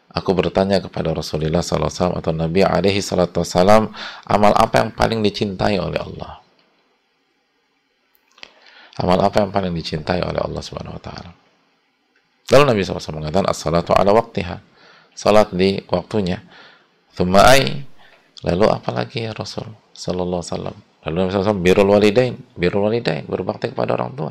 Aku 0.09 0.33
bertanya 0.33 0.81
kepada 0.81 1.13
Rasulullah 1.13 1.61
SAW 1.61 2.17
atau 2.17 2.33
Nabi 2.33 2.65
alaihi 2.65 3.05
salatu 3.05 3.45
wassalam, 3.45 3.93
amal 4.25 4.57
apa 4.57 4.81
yang 4.81 4.91
paling 4.97 5.21
dicintai 5.21 5.77
oleh 5.77 6.01
Allah? 6.01 6.41
Amal 8.99 9.21
apa 9.21 9.45
yang 9.45 9.53
paling 9.53 9.77
dicintai 9.77 10.25
oleh 10.25 10.41
Allah 10.41 10.63
Subhanahu 10.65 10.97
wa 10.97 11.03
taala? 11.05 11.31
Lalu 12.49 12.65
Nabi 12.73 12.81
SAW 12.81 13.21
mengatakan 13.21 13.53
as-salatu 13.53 13.93
ala 13.93 14.17
waktiha. 14.17 14.65
Salat 15.13 15.53
di 15.53 15.85
waktunya. 15.93 16.41
Thumma 17.19 17.51
ai. 17.51 17.83
Lalu 18.47 18.71
apa 18.71 18.95
lagi 18.95 19.27
ya 19.27 19.35
Rasul 19.35 19.67
sallallahu 19.91 20.39
alaihi 20.39 20.55
wasallam? 20.55 20.77
Lalu 21.03 21.17
Nabi 21.19 21.31
SAW 21.35 21.59
birrul 21.59 21.91
walidain, 21.91 22.35
birrul 22.55 22.87
walidain, 22.87 23.27
berbakti 23.27 23.75
kepada 23.75 23.99
orang 23.99 24.15
tua. 24.15 24.31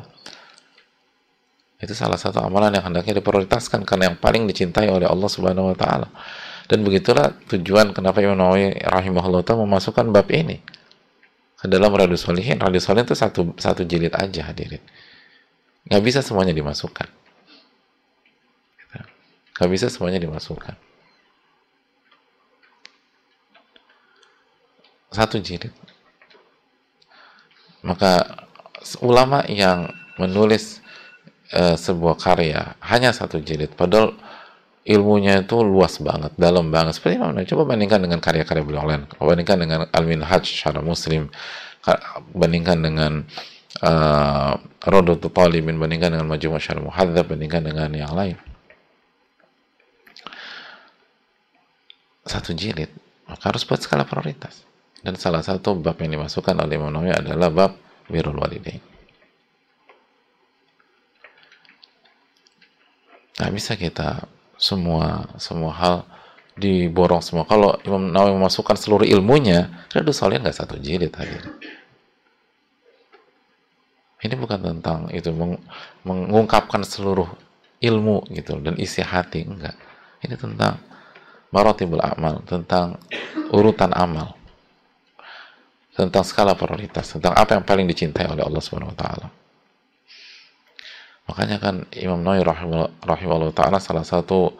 Itu 1.76 1.92
salah 1.92 2.16
satu 2.16 2.40
amalan 2.40 2.80
yang 2.80 2.88
hendaknya 2.88 3.20
diprioritaskan 3.20 3.84
karena 3.84 4.08
yang 4.08 4.16
paling 4.16 4.48
dicintai 4.48 4.88
oleh 4.88 5.04
Allah 5.04 5.28
Subhanahu 5.28 5.68
wa 5.68 5.76
taala. 5.76 6.08
Dan 6.64 6.80
begitulah 6.80 7.36
tujuan 7.52 7.92
kenapa 7.92 8.24
Imam 8.24 8.40
Nawawi 8.40 8.80
rahimahullah 8.80 9.44
taala 9.44 9.68
memasukkan 9.68 10.08
bab 10.08 10.28
ini 10.32 10.56
ke 11.60 11.68
dalam 11.68 11.92
Radius 11.92 12.24
Solihin. 12.24 12.56
Radius 12.56 12.88
Solihin 12.88 13.04
itu 13.04 13.16
satu 13.16 13.52
satu 13.60 13.84
jilid 13.84 14.16
aja 14.16 14.48
hadirin. 14.48 14.80
Nggak 15.92 16.02
bisa 16.08 16.20
semuanya 16.24 16.56
dimasukkan. 16.56 17.08
Nggak 19.60 19.70
bisa 19.76 19.86
semuanya 19.92 20.24
dimasukkan. 20.24 20.87
Satu 25.08 25.40
jilid 25.40 25.72
maka 27.78 28.44
ulama 29.00 29.46
yang 29.46 29.88
menulis 30.18 30.82
uh, 31.54 31.78
sebuah 31.78 32.18
karya 32.18 32.74
hanya 32.82 33.14
satu 33.14 33.38
jilid 33.38 33.72
padahal 33.78 34.18
ilmunya 34.88 35.44
itu 35.44 35.60
luas 35.60 36.00
banget, 36.00 36.32
dalam 36.40 36.72
banget. 36.72 36.96
Seperti 36.96 37.20
mana? 37.20 37.44
Coba 37.44 37.68
bandingkan 37.68 38.00
dengan 38.00 38.24
karya-karya 38.24 38.64
beliau 38.64 38.88
lain. 38.88 39.04
Bandingkan 39.20 39.60
dengan 39.60 39.80
Al-Minhaj 39.92 40.48
secara 40.48 40.80
Muslim. 40.80 41.28
Bandingkan 42.32 42.80
dengan 42.80 43.28
uh, 43.84 44.56
Rodotul 44.80 45.28
Talimin. 45.28 45.76
Bandingkan 45.76 46.16
dengan 46.16 46.24
Majmu' 46.24 46.56
Syarah 46.56 46.80
Muhadzab. 46.80 47.28
Bandingkan 47.28 47.68
dengan 47.68 47.92
yang 47.92 48.16
lain. 48.16 48.40
Satu 52.24 52.56
jilid. 52.56 52.88
Maka 53.28 53.52
harus 53.52 53.68
buat 53.68 53.84
skala 53.84 54.08
prioritas. 54.08 54.64
Dan 54.98 55.14
salah 55.14 55.46
satu 55.46 55.78
bab 55.78 55.98
yang 56.02 56.18
dimasukkan 56.18 56.58
oleh 56.58 56.74
Imam 56.74 56.90
Nawawi 56.90 57.14
adalah 57.14 57.48
bab 57.54 57.72
birrul 58.10 58.38
walidain. 58.38 58.82
Nah, 63.38 63.48
bisa 63.54 63.78
kita 63.78 64.26
semua 64.58 65.30
semua 65.38 65.70
hal 65.70 65.96
diborong 66.58 67.22
semua. 67.22 67.46
Kalau 67.46 67.78
Imam 67.86 68.10
Nawawi 68.10 68.34
memasukkan 68.34 68.74
seluruh 68.74 69.06
ilmunya, 69.06 69.86
Riyadus 69.94 70.18
Salihin 70.18 70.42
nggak 70.42 70.58
satu 70.58 70.74
jilid 70.82 71.14
hadir. 71.14 71.46
Ini 74.18 74.34
bukan 74.34 74.58
tentang 74.58 75.06
itu 75.14 75.30
meng 75.30 75.62
mengungkapkan 76.02 76.82
seluruh 76.82 77.30
ilmu 77.78 78.26
gitu 78.34 78.58
dan 78.58 78.74
isi 78.74 78.98
hati 78.98 79.46
enggak. 79.46 79.78
Ini 80.26 80.34
tentang 80.34 80.82
maratibul 81.54 82.02
amal, 82.02 82.42
tentang 82.42 82.98
urutan 83.54 83.94
amal. 83.94 84.37
Tentang 85.98 86.22
skala 86.22 86.54
prioritas, 86.54 87.10
tentang 87.10 87.34
apa 87.34 87.58
yang 87.58 87.66
paling 87.66 87.90
dicintai 87.90 88.30
oleh 88.30 88.46
Allah 88.46 88.62
Subhanahu 88.62 88.94
wa 88.94 88.98
taala. 88.98 89.26
Makanya 91.26 91.58
kan 91.58 91.74
Imam 91.98 92.22
Nawawi 92.22 92.46
rahimahullah 93.02 93.50
taala 93.50 93.82
salah 93.82 94.06
satu 94.06 94.54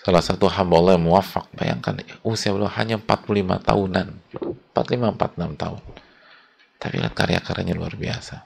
salah 0.00 0.24
satu 0.24 0.48
hamba 0.48 0.80
Allah 0.80 0.92
yang 0.96 1.04
muwafaq. 1.04 1.52
Bayangkan 1.52 2.00
usia 2.24 2.56
beliau 2.56 2.72
hanya 2.72 2.96
45 2.96 3.68
tahunan. 3.68 4.06
45 4.72 5.12
46 5.12 5.60
tahun. 5.60 5.82
Tapi 6.80 6.94
lihat 7.04 7.14
karya-karyanya 7.14 7.74
luar 7.76 7.92
biasa. 7.92 8.40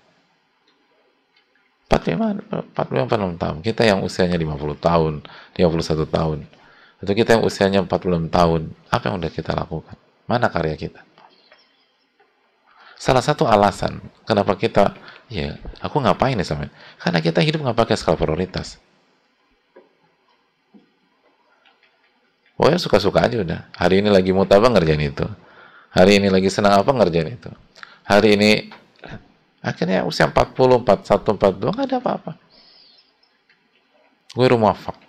45 1.91 2.75
45 2.75 3.07
46 3.07 3.43
tahun. 3.43 3.57
Kita 3.63 3.83
yang 3.87 4.01
usianya 4.07 4.39
50 4.39 4.79
tahun, 4.79 5.13
51 5.59 6.07
tahun. 6.07 6.39
Atau 7.01 7.13
kita 7.17 7.31
yang 7.39 7.45
usianya 7.49 7.81
46 7.83 8.29
tahun, 8.29 8.61
apa 8.93 9.03
yang 9.09 9.15
udah 9.19 9.31
kita 9.33 9.53
lakukan? 9.57 9.97
Mana 10.29 10.47
karya 10.53 10.77
kita? 10.77 11.01
Salah 13.01 13.25
satu 13.25 13.49
alasan 13.49 13.97
kenapa 14.29 14.53
kita, 14.61 14.93
ya, 15.33 15.57
aku 15.81 16.05
ngapain 16.05 16.37
nih 16.37 16.45
sama 16.45 16.69
Karena 17.01 17.25
kita 17.25 17.41
hidup 17.41 17.65
nggak 17.65 17.79
pakai 17.81 17.97
skala 17.97 18.21
prioritas. 18.21 18.77
Oh 22.61 22.69
ya 22.69 22.77
suka-suka 22.77 23.25
aja 23.25 23.41
udah. 23.41 23.73
Hari 23.73 24.05
ini 24.05 24.13
lagi 24.13 24.37
mood 24.37 24.53
apa 24.53 24.69
ngerjain 24.69 25.01
itu. 25.01 25.25
Hari 25.97 26.21
ini 26.21 26.29
lagi 26.29 26.53
senang 26.53 26.77
apa 26.77 26.93
ngerjain 26.93 27.41
itu. 27.41 27.49
Hari 28.05 28.37
ini 28.37 28.69
akhirnya 29.65 30.05
usia 30.05 30.29
40, 30.29 30.85
41, 30.85 31.41
42 31.41 31.73
nggak 31.73 31.89
ada 31.89 31.99
apa-apa. 32.05 32.33
Gue 34.37 34.47
rumah 34.53 34.77
fak. 34.77 35.01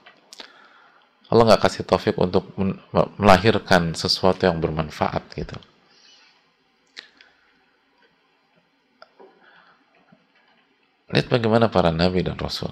Allah 1.27 1.43
nggak 1.43 1.59
kasih 1.67 1.83
taufik 1.83 2.15
untuk 2.15 2.55
melahirkan 3.19 3.99
sesuatu 3.99 4.47
yang 4.47 4.63
bermanfaat 4.63 5.27
gitu. 5.35 5.59
Lihat 11.11 11.27
bagaimana 11.27 11.67
para 11.67 11.91
nabi 11.91 12.23
dan 12.23 12.39
rasul. 12.39 12.71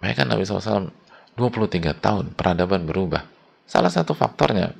Mereka 0.00 0.24
Nabi 0.24 0.44
SAW 0.44 0.92
23 1.36 1.96
tahun 1.96 2.24
peradaban 2.36 2.88
berubah. 2.88 3.24
Salah 3.64 3.92
satu 3.92 4.12
faktornya 4.16 4.72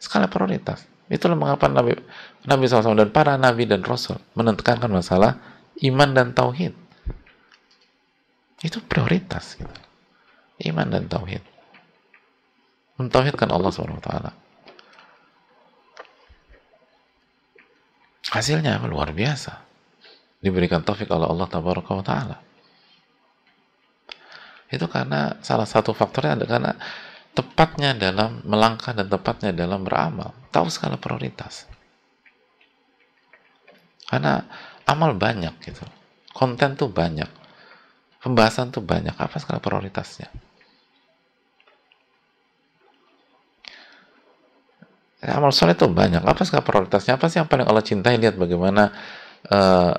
skala 0.00 0.28
prioritas. 0.28 0.84
Itulah 1.08 1.36
mengapa 1.36 1.68
Nabi 1.68 1.96
Nabi 2.44 2.64
SAW 2.66 2.96
dan 2.96 3.08
para 3.12 3.36
nabi 3.40 3.64
dan 3.68 3.84
rasul 3.84 4.18
menentukan 4.36 4.80
masalah 4.88 5.38
iman 5.84 6.10
dan 6.12 6.32
tauhid. 6.32 6.72
Itu 8.64 8.80
prioritas 8.84 9.60
gitu. 9.60 9.80
Iman 10.64 10.88
dan 10.88 11.08
tauhid. 11.08 11.44
Mentauhidkan 12.96 13.52
Allah 13.52 13.68
SWT. 13.68 14.08
Hasilnya? 18.32 18.80
Luar 18.88 19.12
biasa 19.12 19.65
diberikan 20.46 20.86
taufik 20.86 21.10
oleh 21.10 21.26
Allah 21.26 21.50
tabaraka 21.50 21.90
wa 21.90 22.04
taala. 22.06 22.38
Itu 24.70 24.86
karena 24.86 25.38
salah 25.42 25.66
satu 25.66 25.90
faktornya 25.90 26.38
ada 26.38 26.46
karena 26.46 26.72
tepatnya 27.34 27.94
dalam 27.94 28.42
melangkah 28.46 28.94
dan 28.94 29.10
tepatnya 29.10 29.50
dalam 29.50 29.82
beramal. 29.82 30.34
Tahu 30.54 30.66
skala 30.70 30.98
prioritas. 30.98 31.66
Karena 34.06 34.46
amal 34.86 35.18
banyak 35.18 35.54
gitu. 35.66 35.82
Konten 36.30 36.78
tuh 36.78 36.90
banyak. 36.90 37.28
Pembahasan 38.22 38.70
tuh 38.74 38.82
banyak. 38.82 39.14
Apa 39.14 39.38
skala 39.38 39.58
prioritasnya? 39.58 40.30
amal 45.26 45.50
soleh 45.50 45.74
itu 45.74 45.90
banyak. 45.90 46.22
Apa 46.22 46.46
skala 46.46 46.62
prioritasnya? 46.62 47.18
Apa 47.18 47.26
sih 47.26 47.42
yang 47.42 47.50
paling 47.50 47.66
Allah 47.66 47.82
cintai? 47.82 48.14
Lihat 48.14 48.38
bagaimana 48.38 48.94
uh, 49.50 49.94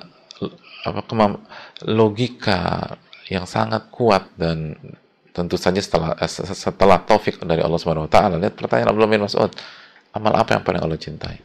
apa 0.90 1.04
kemam 1.04 1.40
logika 1.84 2.94
yang 3.28 3.44
sangat 3.44 3.92
kuat 3.92 4.28
dan 4.40 4.76
tentu 5.36 5.54
saja 5.54 5.78
setelah 5.78 6.16
eh, 6.18 6.30
setelah 6.30 6.98
taufik 7.04 7.38
dari 7.44 7.62
Allah 7.62 7.78
Subhanahu 7.78 8.08
wa 8.08 8.12
taala. 8.12 8.40
Lihat 8.40 8.58
pertanyaan 8.58 8.90
Abdullah 8.90 9.12
bin 9.12 9.22
Mas'ud 9.22 9.52
amal 10.16 10.34
apa 10.34 10.58
yang 10.58 10.64
paling 10.64 10.82
Allah 10.82 10.98
cintai? 10.98 11.36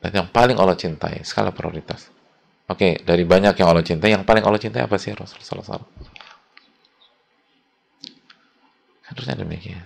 Dan 0.00 0.10
yang 0.12 0.28
paling 0.28 0.56
Allah 0.56 0.76
cintai 0.76 1.20
skala 1.24 1.52
prioritas. 1.52 2.08
Oke 2.64 2.96
dari 3.04 3.28
banyak 3.28 3.60
yang 3.60 3.68
Allah 3.68 3.84
cintai 3.84 4.14
yang 4.14 4.24
paling 4.24 4.44
Allah 4.44 4.56
cintai 4.56 4.84
apa 4.84 4.96
sih 4.96 5.12
Rasulullah 5.12 5.64
SAW 5.76 5.84
harusnya 9.04 9.36
demikian. 9.36 9.84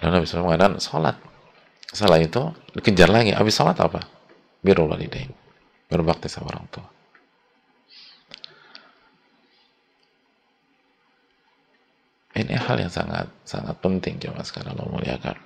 Dan 0.00 0.16
Nabi 0.16 0.24
SAW 0.24 0.48
mengatakan 0.48 0.80
sholat 0.80 1.16
setelah 1.90 2.22
itu 2.22 2.54
dikejar 2.78 3.10
lagi. 3.10 3.34
Habis 3.34 3.54
sholat 3.58 3.78
apa? 3.82 4.06
Birrul 4.62 4.94
walidain. 4.94 5.34
Berbakti 5.90 6.30
sama 6.30 6.54
orang 6.54 6.66
tua. 6.70 6.86
Ini 12.30 12.54
hal 12.54 12.78
yang 12.78 12.92
sangat 12.94 13.26
sangat 13.42 13.76
penting 13.82 14.22
jemaah 14.22 14.46
sekarang 14.46 14.78
Allah 14.78 14.86
muliakan. 14.86 15.36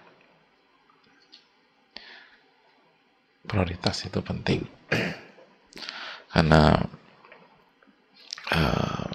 Prioritas 3.49 4.05
itu 4.05 4.21
penting. 4.21 4.61
Karena 6.33 6.77
uh, 8.53 9.09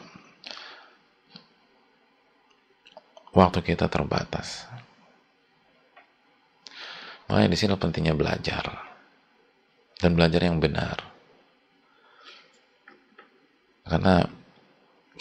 waktu 3.37 3.59
kita 3.61 3.85
terbatas. 3.85 4.65
Makanya 7.29 7.49
di 7.53 7.57
sini 7.61 7.77
pentingnya 7.77 8.17
belajar 8.17 8.65
dan 10.01 10.17
belajar 10.17 10.41
yang 10.41 10.57
benar. 10.57 10.97
Karena 13.85 14.25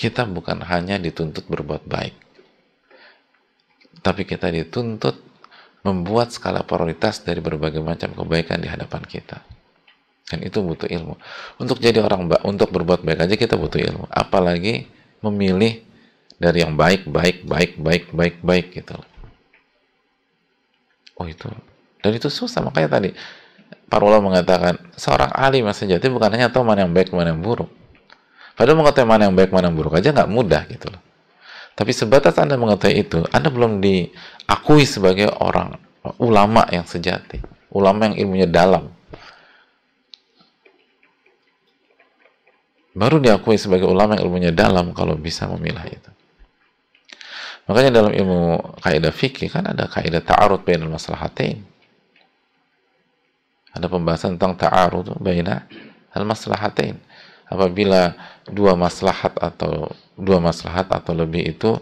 kita 0.00 0.24
bukan 0.24 0.64
hanya 0.64 0.96
dituntut 0.96 1.44
berbuat 1.52 1.84
baik, 1.84 2.16
tapi 4.00 4.24
kita 4.24 4.48
dituntut 4.48 5.20
membuat 5.84 6.32
skala 6.32 6.64
prioritas 6.64 7.20
dari 7.20 7.44
berbagai 7.44 7.84
macam 7.84 8.16
kebaikan 8.16 8.60
di 8.60 8.68
hadapan 8.72 9.04
kita. 9.04 9.44
Dan 10.28 10.44
itu 10.44 10.60
butuh 10.60 10.88
ilmu. 10.88 11.16
Untuk 11.56 11.80
jadi 11.80 12.04
orang 12.04 12.28
baik, 12.28 12.44
untuk 12.44 12.68
berbuat 12.68 13.00
baik 13.00 13.24
aja 13.24 13.34
kita 13.36 13.56
butuh 13.56 13.80
ilmu. 13.80 14.04
Apalagi 14.12 14.84
memilih 15.24 15.80
dari 16.36 16.60
yang 16.60 16.76
baik, 16.76 17.08
baik, 17.08 17.48
baik, 17.48 17.80
baik, 17.80 18.04
baik, 18.12 18.36
baik 18.44 18.66
gitu. 18.76 18.96
Oh 21.18 21.26
itu 21.26 21.48
dan 21.98 22.10
itu 22.14 22.30
susah, 22.30 22.62
makanya 22.62 22.98
tadi 23.00 23.10
para 23.88 24.04
ulama 24.04 24.30
mengatakan 24.30 24.78
seorang 24.94 25.32
alim 25.34 25.66
yang 25.66 25.76
sejati 25.76 26.06
bukan 26.12 26.30
hanya 26.36 26.52
tahu 26.52 26.62
mana 26.62 26.86
yang 26.86 26.92
baik, 26.94 27.10
mana 27.10 27.34
yang 27.34 27.42
buruk. 27.42 27.68
Padahal 28.54 28.78
mengetahui 28.78 29.08
mana 29.08 29.22
yang 29.30 29.34
baik, 29.34 29.50
mana 29.50 29.70
yang 29.70 29.76
buruk 29.78 29.94
aja 29.98 30.10
nggak 30.14 30.30
mudah 30.30 30.62
gitu 30.70 30.90
loh. 30.90 31.02
Tapi 31.78 31.94
sebatas 31.94 32.34
Anda 32.38 32.58
mengetahui 32.58 32.94
itu, 33.06 33.18
Anda 33.30 33.54
belum 33.54 33.78
diakui 33.78 34.82
sebagai 34.82 35.30
orang 35.30 35.78
ulama 36.18 36.66
yang 36.70 36.82
sejati, 36.86 37.38
ulama 37.70 38.10
yang 38.10 38.26
ilmunya 38.26 38.48
dalam. 38.50 38.90
Baru 42.98 43.22
diakui 43.22 43.54
sebagai 43.54 43.86
ulama 43.86 44.18
yang 44.18 44.26
ilmunya 44.26 44.50
dalam 44.50 44.90
kalau 44.90 45.14
bisa 45.14 45.46
memilah 45.46 45.86
itu. 45.86 46.10
Makanya 47.70 47.94
dalam 47.94 48.10
ilmu 48.10 48.74
kaidah 48.82 49.14
fikih 49.14 49.52
kan 49.52 49.70
ada 49.70 49.86
kaidah 49.86 50.24
ta'arud 50.24 50.66
bainal 50.66 50.90
maslahatain 50.90 51.77
ada 53.78 53.86
pembahasan 53.86 54.34
tentang 54.36 54.58
ta'arud 54.58 55.16
baina 55.22 55.64
al-maslahatain. 56.12 56.98
Apabila 57.48 58.12
dua 58.44 58.76
maslahat 58.76 59.32
atau 59.40 59.88
dua 60.12 60.36
maslahat 60.36 60.90
atau 60.92 61.16
lebih 61.16 61.48
itu 61.48 61.80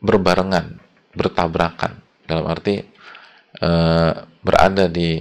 berbarengan, 0.00 0.80
bertabrakan 1.12 2.00
dalam 2.24 2.48
arti 2.48 2.80
e, 3.60 3.68
berada 4.40 4.88
di 4.88 5.20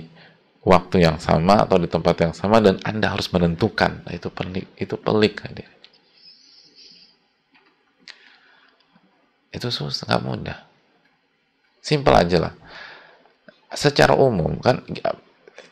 waktu 0.64 1.04
yang 1.04 1.20
sama 1.20 1.68
atau 1.68 1.76
di 1.80 1.92
tempat 1.92 2.16
yang 2.24 2.34
sama 2.36 2.64
dan 2.64 2.80
Anda 2.88 3.12
harus 3.12 3.28
menentukan. 3.32 4.08
Nah, 4.08 4.14
itu 4.16 4.32
pelik, 4.32 4.72
itu 4.80 4.96
pelik 4.96 5.44
hadir. 5.44 5.68
Itu 9.52 9.68
susah, 9.68 10.08
nggak 10.08 10.24
mudah. 10.24 10.60
Simpel 11.84 12.14
aja 12.16 12.38
lah. 12.40 12.54
Secara 13.72 14.16
umum 14.16 14.60
kan 14.64 14.84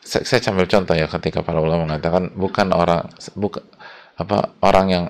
saya, 0.06 0.22
saya 0.22 0.54
ambil 0.54 0.70
contoh 0.70 0.94
ya 0.94 1.10
ketika 1.10 1.42
para 1.42 1.58
ulama 1.58 1.90
mengatakan 1.90 2.30
bukan 2.38 2.70
orang 2.70 3.10
bukan 3.34 3.66
apa 4.14 4.54
orang 4.62 4.86
yang 4.86 5.04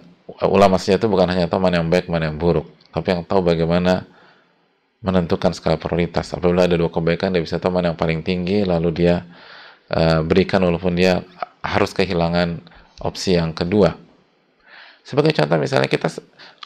ulama 0.48 0.80
saja 0.80 0.96
itu 0.96 1.06
bukan 1.06 1.28
hanya 1.28 1.46
tahu 1.46 1.60
mana 1.60 1.84
yang 1.84 1.92
baik 1.92 2.08
mana 2.08 2.32
yang 2.32 2.40
buruk. 2.40 2.64
Tapi 2.90 3.12
yang 3.12 3.22
tahu 3.28 3.44
bagaimana 3.44 4.08
menentukan 5.04 5.52
skala 5.52 5.76
prioritas. 5.76 6.32
Apabila 6.32 6.64
ada 6.64 6.80
dua 6.80 6.88
kebaikan 6.88 7.28
dia 7.36 7.44
bisa 7.44 7.60
tahu 7.60 7.76
mana 7.76 7.92
yang 7.92 7.98
paling 8.00 8.24
tinggi 8.24 8.64
lalu 8.64 8.88
dia 9.04 9.28
uh, 9.92 10.24
berikan 10.24 10.64
walaupun 10.64 10.96
dia 10.96 11.20
harus 11.60 11.92
kehilangan 11.92 12.64
opsi 13.04 13.36
yang 13.36 13.52
kedua. 13.52 13.92
Sebagai 15.04 15.36
contoh 15.36 15.60
misalnya 15.60 15.92
kita 15.92 16.08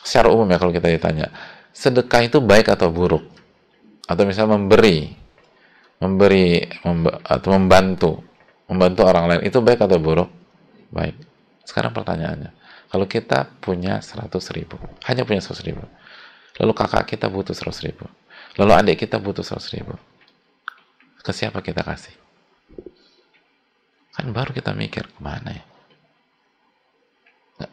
secara 0.06 0.30
umum 0.30 0.46
ya 0.48 0.56
kalau 0.56 0.70
kita 0.70 0.86
ditanya 0.86 1.28
sedekah 1.74 2.30
itu 2.30 2.38
baik 2.38 2.70
atau 2.70 2.94
buruk? 2.94 3.26
Atau 4.06 4.22
misalnya 4.22 4.54
memberi 4.54 5.18
memberi 6.00 6.64
memb 6.82 7.06
atau 7.22 7.48
membantu 7.54 8.10
membantu 8.66 9.00
orang 9.04 9.24
lain 9.28 9.42
itu 9.46 9.60
baik 9.60 9.84
atau 9.84 10.00
buruk 10.00 10.30
baik 10.90 11.14
sekarang 11.68 11.92
pertanyaannya 11.94 12.60
kalau 12.90 13.06
kita 13.06 13.46
punya 13.62 14.02
100 14.02 14.34
ribu, 14.50 14.74
hanya 15.06 15.22
punya 15.22 15.38
100 15.38 15.62
ribu, 15.62 15.86
lalu 16.58 16.72
kakak 16.74 17.06
kita 17.14 17.30
butuh 17.30 17.54
100 17.54 17.86
ribu, 17.86 18.10
lalu 18.58 18.72
adik 18.74 19.06
kita 19.06 19.22
butuh 19.22 19.46
100 19.46 19.78
ribu, 19.78 19.94
ke 21.22 21.30
siapa 21.30 21.62
kita 21.62 21.86
kasih? 21.86 22.10
Kan 24.10 24.34
baru 24.34 24.50
kita 24.50 24.74
mikir 24.74 25.06
ke 25.06 25.20
mana 25.22 25.54
ya? 25.54 25.64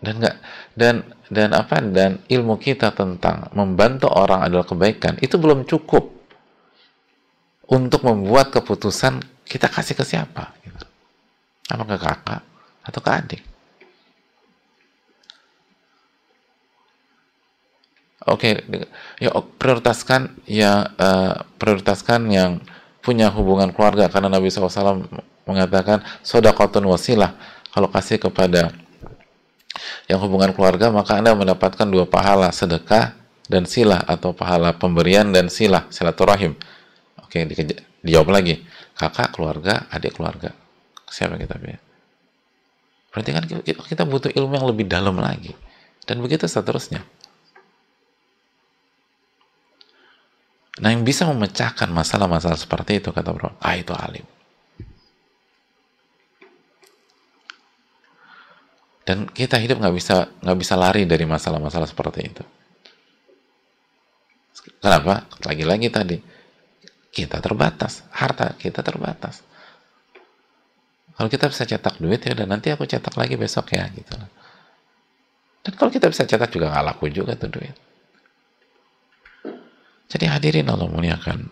Dan 0.04 0.20
enggak 0.22 0.36
dan 0.76 0.96
dan 1.32 1.50
apa 1.56 1.80
dan 1.80 2.20
ilmu 2.28 2.60
kita 2.60 2.92
tentang 2.92 3.48
membantu 3.56 4.12
orang 4.12 4.44
adalah 4.44 4.68
kebaikan 4.68 5.16
itu 5.24 5.40
belum 5.40 5.64
cukup 5.64 6.12
untuk 7.68 8.04
membuat 8.08 8.52
keputusan 8.52 9.20
kita 9.48 9.68
kasih 9.68 9.96
ke 9.96 10.04
siapa 10.04 10.56
gitu. 10.64 10.86
apa 11.72 11.84
ke 11.84 11.98
kakak 12.00 12.42
atau 12.88 13.00
ke 13.04 13.12
adik? 13.12 13.44
Oke, 18.28 18.60
okay, 18.60 18.84
ya 19.24 19.32
prioritaskan 19.32 20.36
ya 20.44 20.92
uh, 21.00 21.48
prioritaskan 21.56 22.28
yang 22.28 22.60
punya 23.00 23.32
hubungan 23.32 23.72
keluarga. 23.72 24.12
Karena 24.12 24.28
Nabi 24.28 24.52
SAW 24.52 25.08
mengatakan 25.48 26.04
sodakotun 26.28 26.84
wasilah. 26.92 27.40
Kalau 27.72 27.88
kasih 27.88 28.20
kepada 28.20 28.76
yang 30.12 30.20
hubungan 30.24 30.52
keluarga 30.52 30.90
maka 30.90 31.20
anda 31.20 31.32
mendapatkan 31.38 31.88
dua 31.88 32.04
pahala 32.10 32.50
sedekah 32.50 33.14
dan 33.48 33.64
silah 33.64 34.02
atau 34.04 34.34
pahala 34.36 34.76
pemberian 34.76 35.30
dan 35.32 35.48
silah 35.48 35.86
silaturahim 35.94 36.58
oke 37.28 37.38
dijawab 38.02 38.32
lagi 38.32 38.64
kakak 38.96 39.36
keluarga 39.36 39.86
adik 39.92 40.16
keluarga 40.16 40.56
siapa 41.12 41.36
kita 41.36 41.60
pilih 41.60 41.80
berarti 43.12 43.32
kan 43.36 43.44
kita 43.84 44.04
butuh 44.08 44.32
ilmu 44.32 44.54
yang 44.56 44.68
lebih 44.72 44.88
dalam 44.88 45.20
lagi 45.20 45.52
dan 46.08 46.24
begitu 46.24 46.48
seterusnya 46.48 47.04
Nah 50.78 50.94
yang 50.94 51.02
bisa 51.02 51.26
memecahkan 51.26 51.90
masalah-masalah 51.90 52.58
seperti 52.58 53.02
itu 53.02 53.10
kata 53.10 53.34
bro, 53.34 53.50
ah 53.58 53.74
itu 53.74 53.94
alim. 53.98 54.26
Dan 59.08 59.26
kita 59.32 59.58
hidup 59.58 59.80
nggak 59.80 59.96
bisa 59.96 60.30
nggak 60.44 60.58
bisa 60.60 60.76
lari 60.76 61.08
dari 61.08 61.24
masalah-masalah 61.26 61.88
seperti 61.90 62.20
itu. 62.28 62.44
Kenapa? 64.84 65.26
Lagi-lagi 65.48 65.88
tadi 65.90 66.18
kita 67.18 67.42
terbatas, 67.42 68.06
harta 68.14 68.54
kita 68.54 68.86
terbatas. 68.86 69.42
Kalau 71.18 71.34
kita 71.34 71.50
bisa 71.50 71.66
cetak 71.66 71.98
duit 71.98 72.22
ya 72.22 72.38
dan 72.38 72.54
nanti 72.54 72.70
aku 72.70 72.86
cetak 72.86 73.18
lagi 73.18 73.34
besok 73.34 73.74
ya 73.74 73.90
gitu. 73.90 74.14
Dan 75.66 75.74
kalau 75.74 75.90
kita 75.90 76.14
bisa 76.14 76.30
cetak 76.30 76.54
juga 76.54 76.70
nggak 76.70 76.86
laku 76.94 77.10
juga 77.10 77.34
tuh 77.34 77.50
duit. 77.50 77.74
Jadi 80.06 80.30
hadirin 80.30 80.70
Allah 80.70 80.86
muliakan. 80.86 81.50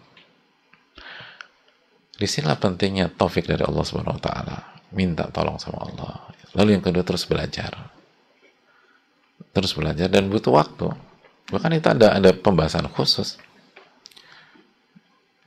Di 2.15 2.29
sinilah 2.29 2.61
pentingnya 2.61 3.09
taufik 3.09 3.49
dari 3.49 3.65
Allah 3.65 3.81
Subhanahu 3.81 4.21
wa 4.21 4.23
taala. 4.23 4.57
Minta 4.93 5.27
tolong 5.33 5.57
sama 5.57 5.81
Allah. 5.81 6.29
Lalu 6.53 6.77
yang 6.77 6.85
kedua 6.85 7.01
terus 7.01 7.25
belajar. 7.25 7.73
Terus 9.49 9.73
belajar 9.73 10.07
dan 10.13 10.29
butuh 10.29 10.53
waktu. 10.53 10.93
Bahkan 11.49 11.71
itu 11.73 11.89
ada 11.89 12.15
ada 12.21 12.31
pembahasan 12.31 12.85
khusus. 12.93 13.41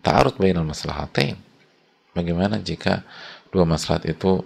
Ta'arud 0.02 0.36
bainal 0.38 0.66
maslahatain. 0.66 1.36
Bagaimana 2.14 2.58
jika 2.58 3.06
dua 3.54 3.64
maslahat 3.64 4.06
itu 4.06 4.42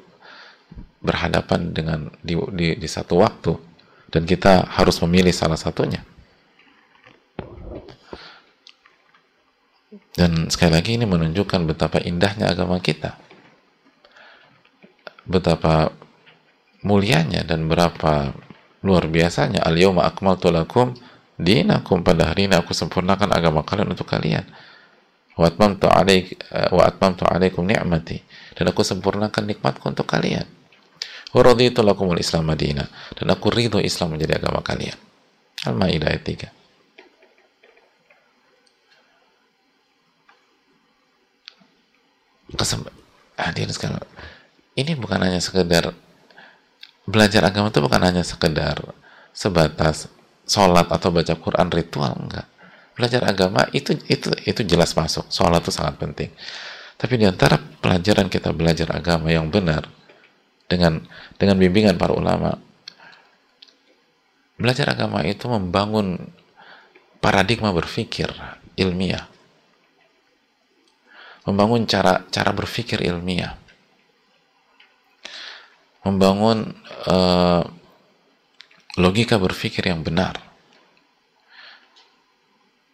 berhadapan 1.02 1.74
dengan 1.74 2.14
di, 2.22 2.38
di, 2.54 2.78
di 2.78 2.88
satu 2.88 3.18
waktu 3.18 3.58
dan 4.14 4.22
kita 4.28 4.68
harus 4.70 5.02
memilih 5.02 5.34
salah 5.34 5.58
satunya. 5.58 6.04
Dan 10.12 10.52
sekali 10.52 10.76
lagi 10.76 11.00
ini 11.00 11.08
menunjukkan 11.08 11.64
betapa 11.64 11.98
indahnya 12.04 12.52
agama 12.52 12.76
kita. 12.78 13.16
Betapa 15.24 15.90
mulianya 16.84 17.46
dan 17.48 17.70
berapa 17.70 18.36
luar 18.82 19.06
biasanya 19.08 19.62
al-yawma 19.62 20.04
akmaltu 20.04 20.50
lakum 20.50 20.92
dinakum 21.38 22.02
pada 22.02 22.34
hari 22.34 22.50
ini 22.50 22.58
aku 22.58 22.74
sempurnakan 22.74 23.30
agama 23.30 23.62
kalian 23.62 23.94
untuk 23.94 24.10
kalian 24.10 24.42
alaik 25.38 26.36
wa 26.72 26.82
atmamtu 26.84 27.24
alaikum 27.28 27.64
ni'mati. 27.64 28.20
Dan 28.52 28.68
aku 28.68 28.84
sempurnakan 28.84 29.48
nikmatku 29.48 29.88
untuk 29.88 30.04
kalian. 30.04 30.44
Wa 31.32 31.40
lakumul 31.80 32.20
islam 32.20 32.44
madinah 32.44 32.88
dan 33.16 33.26
aku 33.32 33.48
ridho 33.48 33.80
Islam 33.80 34.16
menjadi 34.16 34.36
agama 34.36 34.60
kalian. 34.60 35.00
Al-Maidah 35.64 36.12
ayat 36.12 36.24
3 36.28 36.62
hadir 43.42 43.68
sekarang 43.72 44.04
ini 44.76 44.92
bukan 44.92 45.18
hanya 45.24 45.40
sekedar 45.40 45.96
belajar 47.08 47.42
agama 47.48 47.72
itu 47.72 47.80
bukan 47.80 48.02
hanya 48.04 48.22
sekedar 48.22 48.78
sebatas 49.32 50.12
sholat 50.44 50.86
atau 50.92 51.08
baca 51.08 51.32
Quran 51.32 51.68
ritual 51.72 52.12
enggak 52.12 52.46
belajar 53.02 53.26
agama 53.26 53.66
itu 53.74 53.98
itu 54.06 54.30
itu 54.46 54.62
jelas 54.62 54.94
masuk. 54.94 55.26
Sholat 55.26 55.66
itu 55.66 55.74
sangat 55.74 55.98
penting. 55.98 56.30
Tapi 56.94 57.18
di 57.18 57.26
antara 57.26 57.58
pelajaran 57.58 58.30
kita 58.30 58.54
belajar 58.54 58.94
agama 58.94 59.26
yang 59.34 59.50
benar 59.50 59.90
dengan 60.70 61.02
dengan 61.34 61.58
bimbingan 61.58 61.98
para 61.98 62.14
ulama 62.14 62.62
belajar 64.54 64.94
agama 64.94 65.26
itu 65.26 65.50
membangun 65.50 66.30
paradigma 67.18 67.74
berpikir 67.74 68.30
ilmiah. 68.78 69.26
Membangun 71.42 71.90
cara 71.90 72.22
cara 72.30 72.54
berpikir 72.54 73.02
ilmiah, 73.02 73.58
membangun 76.06 76.70
uh, 77.10 77.66
logika 78.94 79.42
berpikir 79.42 79.90
yang 79.90 80.06
benar, 80.06 80.38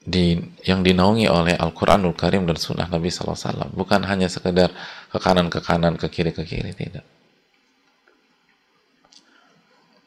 di 0.09 0.40
yang 0.64 0.81
dinaungi 0.81 1.29
oleh 1.29 1.53
Al-Quranul 1.61 2.16
Karim 2.16 2.49
dan 2.49 2.57
Sunnah 2.57 2.88
Nabi 2.88 3.12
SAW, 3.12 3.68
bukan 3.77 4.01
hanya 4.09 4.33
sekedar 4.33 4.73
ke 5.12 5.18
kanan 5.21 5.53
ke 5.53 5.61
kanan 5.61 6.01
ke 6.01 6.09
kiri 6.09 6.33
ke 6.33 6.49
kiri 6.49 6.73
tidak. 6.73 7.05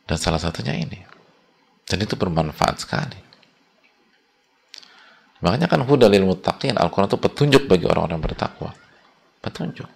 Dan 0.09 0.17
salah 0.17 0.41
satunya 0.41 0.73
ini, 0.73 0.97
dan 1.85 2.01
itu 2.01 2.17
bermanfaat 2.17 2.81
sekali. 2.81 3.21
Makanya 5.45 5.69
kan 5.69 5.85
huda 5.85 6.09
lil 6.09 6.25
muttaqin, 6.25 6.77
Al-Quran 6.77 7.09
itu 7.09 7.21
petunjuk 7.21 7.63
bagi 7.69 7.85
orang-orang 7.85 8.21
bertakwa. 8.21 8.73
Petunjuk. 9.41 9.89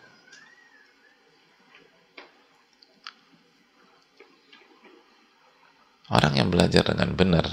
Orang 6.10 6.38
yang 6.38 6.54
belajar 6.54 6.86
dengan 6.86 7.13
benar, 7.18 7.46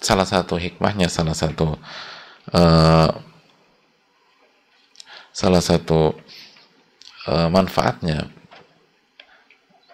salah 0.00 0.24
satu 0.24 0.56
hikmahnya, 0.56 1.06
salah 1.12 1.36
satu 1.36 1.76
uh, 2.56 3.10
salah 5.30 5.62
satu 5.62 6.16
uh, 7.28 7.48
manfaatnya. 7.52 8.32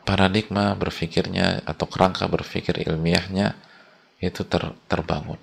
Paradigma 0.06 0.78
berpikirnya 0.78 1.66
atau 1.66 1.90
kerangka 1.90 2.30
berpikir 2.30 2.78
ilmiahnya 2.78 3.58
itu 4.22 4.46
ter, 4.46 4.62
terbangun. 4.86 5.34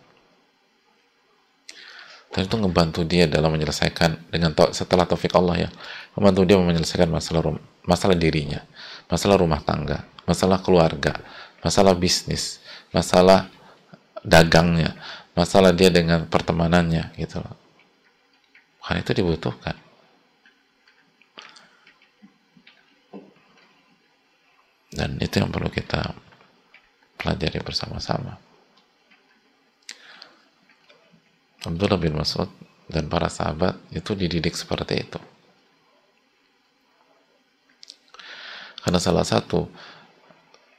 Dan 2.34 2.50
itu 2.50 2.56
ngebantu 2.58 3.06
dia 3.06 3.30
dalam 3.30 3.54
menyelesaikan 3.54 4.32
dengan 4.34 4.56
setelah 4.74 5.06
taufik 5.06 5.36
Allah 5.38 5.68
ya 5.68 5.70
membantu 6.18 6.42
dia 6.50 6.58
menyelesaikan 6.58 7.06
masalah 7.06 7.46
rum, 7.46 7.62
masalah 7.86 8.18
dirinya 8.18 8.66
masalah 9.06 9.38
rumah 9.38 9.62
tangga 9.62 10.02
masalah 10.26 10.58
keluarga 10.58 11.14
masalah 11.62 11.94
bisnis 11.94 12.58
masalah 12.90 13.54
dagangnya 14.24 14.96
masalah 15.36 15.76
dia 15.76 15.92
dengan 15.92 16.26
pertemanannya 16.26 17.14
gitu 17.20 17.44
loh 17.44 17.56
itu 18.94 19.12
dibutuhkan 19.16 19.76
dan 24.94 25.18
itu 25.18 25.42
yang 25.42 25.50
perlu 25.50 25.74
kita 25.74 26.14
pelajari 27.18 27.60
bersama-sama. 27.66 28.38
Abdullah 31.64 31.98
bin 31.98 32.14
Mas'ud 32.20 32.52
dan 32.92 33.08
para 33.08 33.32
sahabat 33.32 33.80
itu 33.96 34.14
dididik 34.14 34.54
seperti 34.54 35.02
itu. 35.02 35.20
Karena 38.84 39.00
salah 39.00 39.24
satu 39.24 39.72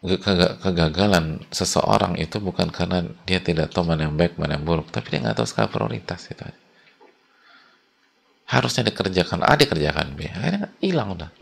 kegagalan 0.05 1.41
seseorang 1.49 2.21
itu 2.21 2.37
bukan 2.37 2.69
karena 2.69 3.09
dia 3.25 3.41
tidak 3.41 3.73
tahu 3.73 3.89
mana 3.89 4.05
yang 4.05 4.17
baik, 4.21 4.37
mana 4.37 4.61
yang 4.61 4.65
buruk, 4.69 4.93
tapi 4.93 5.17
dia 5.17 5.25
nggak 5.25 5.41
tahu 5.41 5.49
skala 5.49 5.73
prioritas 5.73 6.29
itu. 6.29 6.45
Harusnya 8.45 8.85
dikerjakan 8.93 9.41
A, 9.41 9.57
dikerjakan 9.57 10.13
B. 10.13 10.29
Akhirnya 10.29 10.69
hilang 10.85 11.17
udah. 11.17 11.33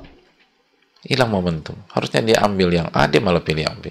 Hilang 1.03 1.35
momentum. 1.35 1.75
Harusnya 1.91 2.23
dia 2.23 2.39
ambil 2.47 2.71
yang 2.71 2.87
A, 2.95 3.11
dia 3.11 3.19
malah 3.19 3.43
pilih 3.43 3.67
yang 3.67 3.79
B. 3.83 3.91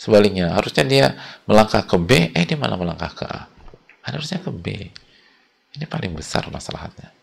Sebaliknya, 0.00 0.56
harusnya 0.56 0.84
dia 0.88 1.06
melangkah 1.44 1.84
ke 1.84 1.96
B, 2.00 2.32
eh 2.32 2.44
dia 2.48 2.56
malah 2.56 2.80
melangkah 2.80 3.12
ke 3.12 3.24
A. 3.28 3.48
Harusnya 4.00 4.40
ke 4.40 4.48
B. 4.48 4.88
Ini 5.76 5.84
paling 5.84 6.16
besar 6.16 6.48
masalahnya. 6.48 7.15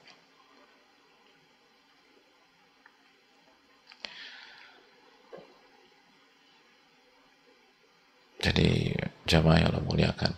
Jadi 8.44 8.92
jamaah 9.24 9.58
yang 9.64 9.68
Allah 9.72 9.86
muliakan. 9.88 10.32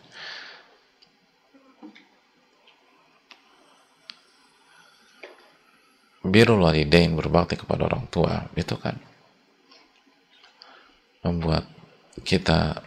Birul 6.25 6.61
walidain 6.61 7.13
berbakti 7.17 7.57
kepada 7.57 7.85
orang 7.85 8.05
tua 8.09 8.49
itu 8.57 8.73
kan 8.77 8.97
membuat 11.25 11.65
kita 12.21 12.81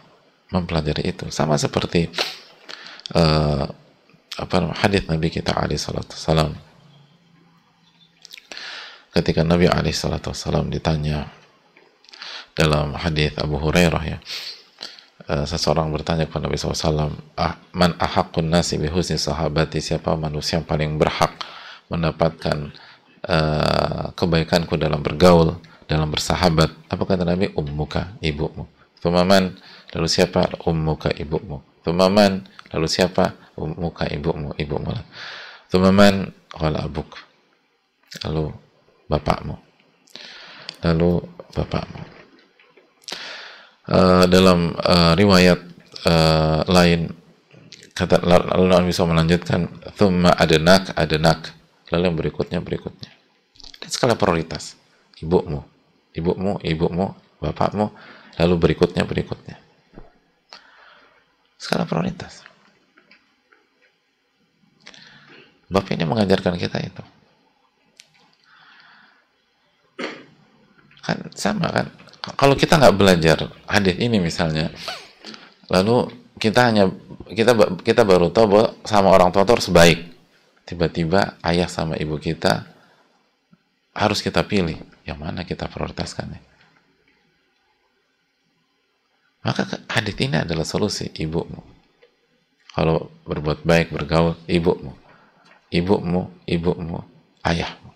mempelajari 0.51 1.07
itu 1.07 1.27
sama 1.31 1.55
seperti 1.55 2.11
uh, 3.15 3.67
apa 4.39 4.55
hadis 4.79 5.07
Nabi 5.07 5.31
kita 5.31 5.55
alaihi 5.55 5.79
salatu 5.79 6.15
salam 6.15 6.55
ketika 9.11 9.43
Nabi 9.43 9.67
alaihi 9.67 9.95
salatu 9.95 10.31
salam 10.35 10.71
ditanya 10.71 11.27
dalam 12.55 12.95
hadis 12.95 13.35
Abu 13.39 13.59
Hurairah 13.59 14.03
ya 14.03 14.17
Eh, 15.29 15.45
seseorang 15.45 15.93
bertanya 15.93 16.25
kepada 16.25 16.49
Nabi 16.49 16.57
SAW, 16.57 17.13
ah, 17.37 17.53
man 17.69 17.93
ahakun 18.01 18.49
nasi 18.49 18.81
bihusni 18.81 19.13
sahabati, 19.13 19.77
siapa 19.77 20.17
manusia 20.17 20.57
yang 20.57 20.65
paling 20.65 20.97
berhak 20.97 21.29
mendapatkan 21.85 22.73
uh, 23.29 24.09
kebaikanku 24.17 24.73
dalam 24.81 25.05
bergaul, 25.05 25.61
dalam 25.85 26.09
bersahabat. 26.09 26.73
Apa 26.89 27.05
kata 27.05 27.29
Nabi? 27.29 27.53
Ummuka, 27.53 28.17
ibumu. 28.25 28.65
Tumaman, 29.05 29.53
lalu 29.93 30.09
siapa? 30.09 30.49
Ummuka, 30.65 31.13
ibumu. 31.13 31.61
Tumaman, 31.85 32.49
lalu 32.73 32.89
siapa? 32.89 33.37
Ummuka, 33.53 34.09
ibumu, 34.09 34.57
ibumu. 34.57 34.97
Tumaman, 35.69 36.33
wala 36.57 36.89
abuk. 36.89 37.21
Lalu 38.25 38.49
bapakmu. 39.05 39.61
Lalu 40.81 41.21
bapakmu 41.53 42.18
uh, 43.89 44.23
dalam 44.29 44.77
uh, 44.77 45.13
riwayat 45.17 45.59
uh, 46.05 46.61
lain 46.69 47.09
kata 47.97 48.23
lalu 48.23 48.65
Nabi 48.71 48.95
bisa 48.95 49.03
melanjutkan 49.03 49.67
thumma 49.99 50.31
adenak 50.31 50.95
adenak 50.95 51.51
lalu 51.91 52.03
yang 52.13 52.17
berikutnya 52.17 52.59
berikutnya. 52.63 53.11
Dan 53.81 53.89
skala 53.89 54.15
prioritas. 54.15 54.77
Ibumu 55.19 55.65
ibumu 56.15 56.61
ibumu 56.63 57.17
bapakmu. 57.43 57.91
Lalu 58.39 58.55
berikutnya 58.55 59.03
berikutnya. 59.03 59.59
Skala 61.59 61.83
prioritas. 61.83 62.47
Bapak 65.69 65.93
ini 65.93 66.07
mengajarkan 66.07 66.55
kita 66.55 66.79
itu. 66.81 67.03
Kan 71.03 71.29
sama 71.35 71.67
kan 71.69 71.87
kalau 72.19 72.55
kita 72.55 72.75
nggak 72.75 72.95
belajar 72.99 73.37
hadis 73.63 73.95
ini 73.95 74.19
misalnya, 74.19 74.69
lalu 75.71 76.11
kita 76.39 76.71
hanya 76.71 76.91
kita 77.31 77.55
kita 77.83 78.01
baru 78.03 78.31
tahu 78.31 78.45
bahwa 78.47 78.67
sama 78.83 79.09
orang 79.11 79.29
tua 79.31 79.47
itu 79.47 79.53
harus 79.55 79.71
baik. 79.71 79.99
Tiba-tiba 80.67 81.39
ayah 81.41 81.65
sama 81.65 81.97
ibu 81.97 82.19
kita 82.21 82.67
harus 83.95 84.21
kita 84.21 84.45
pilih 84.45 84.77
yang 85.07 85.17
mana 85.17 85.41
kita 85.43 85.65
prioritaskannya. 85.65 86.41
Maka 89.39 89.65
hadis 89.87 90.15
ini 90.19 90.35
adalah 90.35 90.67
solusi 90.67 91.09
ibumu. 91.15 91.63
Kalau 92.75 93.09
berbuat 93.25 93.65
baik 93.65 93.89
bergaul 93.89 94.37
ibumu, 94.45 94.93
ibumu, 95.73 96.29
ibumu, 96.45 97.01
ayahmu. 97.41 97.88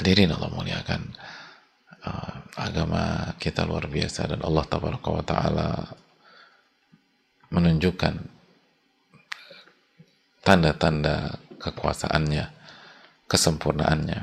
Hadirin 0.00 0.32
Allah 0.32 0.48
muliakan 0.48 1.12
uh, 2.08 2.34
agama 2.56 3.36
kita 3.36 3.68
luar 3.68 3.84
biasa 3.84 4.32
dan 4.32 4.40
Allah 4.40 4.64
wa 4.64 5.20
taala 5.20 5.68
menunjukkan 7.52 8.14
tanda-tanda 10.40 11.36
kekuasaannya, 11.60 12.48
kesempurnaannya. 13.28 14.20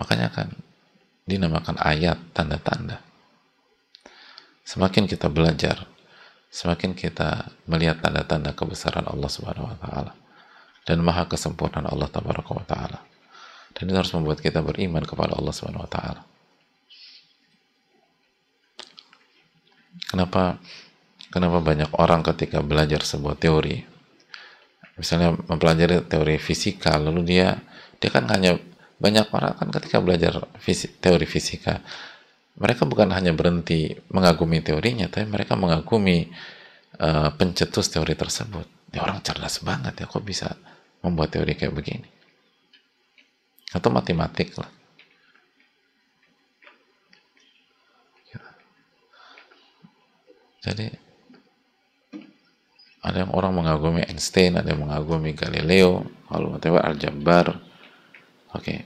Makanya 0.00 0.32
kan 0.32 0.48
dinamakan 1.28 1.76
ayat 1.76 2.16
tanda-tanda. 2.32 3.04
Semakin 4.64 5.04
kita 5.04 5.28
belajar, 5.28 5.84
semakin 6.48 6.96
kita 6.96 7.52
melihat 7.68 8.00
tanda-tanda 8.00 8.56
kebesaran 8.56 9.04
Allah 9.04 9.28
Subhanahu 9.28 9.68
wa 9.68 9.76
taala 9.76 10.12
dan 10.88 11.04
maha 11.04 11.28
kesempurnaan 11.28 11.84
Allah 11.84 12.08
wa 12.56 12.64
taala. 12.64 13.15
Dan 13.76 13.92
itu 13.92 13.96
harus 13.96 14.12
membuat 14.16 14.40
kita 14.40 14.64
beriman 14.64 15.04
kepada 15.04 15.36
Allah 15.36 15.52
Subhanahu 15.52 15.84
wa 15.84 15.90
taala. 15.92 16.24
Kenapa 20.08 20.56
kenapa 21.28 21.60
banyak 21.60 21.92
orang 22.00 22.24
ketika 22.24 22.64
belajar 22.64 23.04
sebuah 23.04 23.36
teori 23.36 23.84
misalnya 24.96 25.36
mempelajari 25.36 26.00
teori 26.08 26.40
fisika 26.40 26.96
lalu 26.96 27.20
dia 27.28 27.60
dia 28.00 28.08
kan 28.08 28.24
hanya 28.32 28.56
banyak 28.96 29.28
orang 29.28 29.52
kan 29.60 29.68
ketika 29.68 30.00
belajar 30.00 30.48
fisik, 30.56 30.96
teori 31.04 31.28
fisika 31.28 31.84
mereka 32.56 32.88
bukan 32.88 33.12
hanya 33.12 33.36
berhenti 33.36 33.92
mengagumi 34.08 34.64
teorinya 34.64 35.04
tapi 35.12 35.28
mereka 35.28 35.52
mengagumi 35.52 36.32
uh, 36.96 37.28
pencetus 37.36 37.92
teori 37.92 38.16
tersebut 38.16 38.64
ya 38.96 39.04
orang 39.04 39.20
cerdas 39.20 39.60
banget 39.60 40.00
ya 40.00 40.08
kok 40.08 40.24
bisa 40.24 40.56
membuat 41.04 41.36
teori 41.36 41.52
kayak 41.52 41.76
begini 41.76 42.08
atau 43.74 43.88
matematik 43.90 44.54
lah. 44.58 44.70
Jadi 50.66 50.90
ada 53.06 53.22
yang 53.22 53.30
orang 53.30 53.54
mengagumi 53.54 54.02
Einstein 54.02 54.58
ada 54.58 54.74
yang 54.74 54.82
mengagumi 54.82 55.30
Galileo 55.30 56.02
kalau 56.26 56.58
matematik 56.58 56.82
aljabar. 56.82 57.54
Oke. 58.50 58.82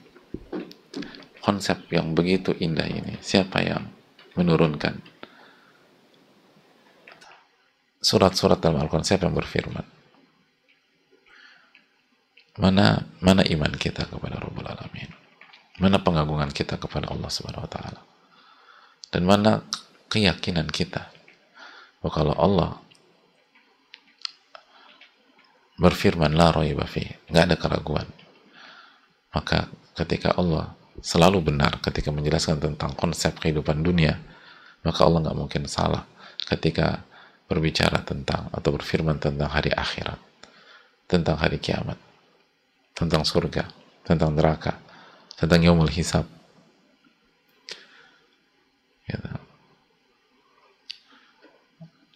Konsep 1.40 1.88
yang 1.88 2.12
begitu 2.12 2.52
indah 2.52 2.84
ini 2.84 3.16
siapa 3.24 3.64
yang 3.64 3.88
menurunkan 4.36 5.00
surat-surat 8.04 8.60
dalam 8.60 8.84
Al-Quran? 8.84 9.08
Siapa 9.08 9.24
yang 9.24 9.40
berfirman 9.40 9.99
mana 12.60 13.08
mana 13.24 13.42
iman 13.42 13.72
kita 13.72 14.04
kepada 14.04 14.36
Rabbul 14.36 14.68
Alamin? 14.68 15.08
Mana 15.80 15.96
pengagungan 15.96 16.52
kita 16.52 16.76
kepada 16.76 17.08
Allah 17.08 17.32
Subhanahu 17.32 17.64
wa 17.64 17.72
taala? 17.72 18.00
Dan 19.08 19.24
mana 19.24 19.64
keyakinan 20.12 20.68
kita 20.68 21.08
bahwa 22.04 22.12
kalau 22.12 22.34
Allah 22.36 22.70
berfirman 25.80 26.36
la 26.36 26.52
raiba 26.52 26.84
fi 26.84 27.08
nggak 27.32 27.44
ada 27.48 27.56
keraguan 27.56 28.04
maka 29.32 29.72
ketika 29.96 30.36
Allah 30.36 30.76
selalu 31.00 31.52
benar 31.52 31.80
ketika 31.80 32.12
menjelaskan 32.12 32.60
tentang 32.60 32.92
konsep 32.92 33.32
kehidupan 33.40 33.80
dunia 33.80 34.20
maka 34.84 35.08
Allah 35.08 35.24
nggak 35.24 35.38
mungkin 35.40 35.64
salah 35.64 36.04
ketika 36.44 37.00
berbicara 37.48 38.04
tentang 38.04 38.52
atau 38.52 38.76
berfirman 38.76 39.16
tentang 39.16 39.48
hari 39.48 39.72
akhirat 39.72 40.20
tentang 41.08 41.40
hari 41.40 41.56
kiamat 41.56 41.96
tentang 43.00 43.24
surga, 43.24 43.64
tentang 44.04 44.36
neraka, 44.36 44.76
tentang 45.40 45.64
yaumul 45.64 45.88
hisab. 45.88 46.28
Gitu. 49.08 49.32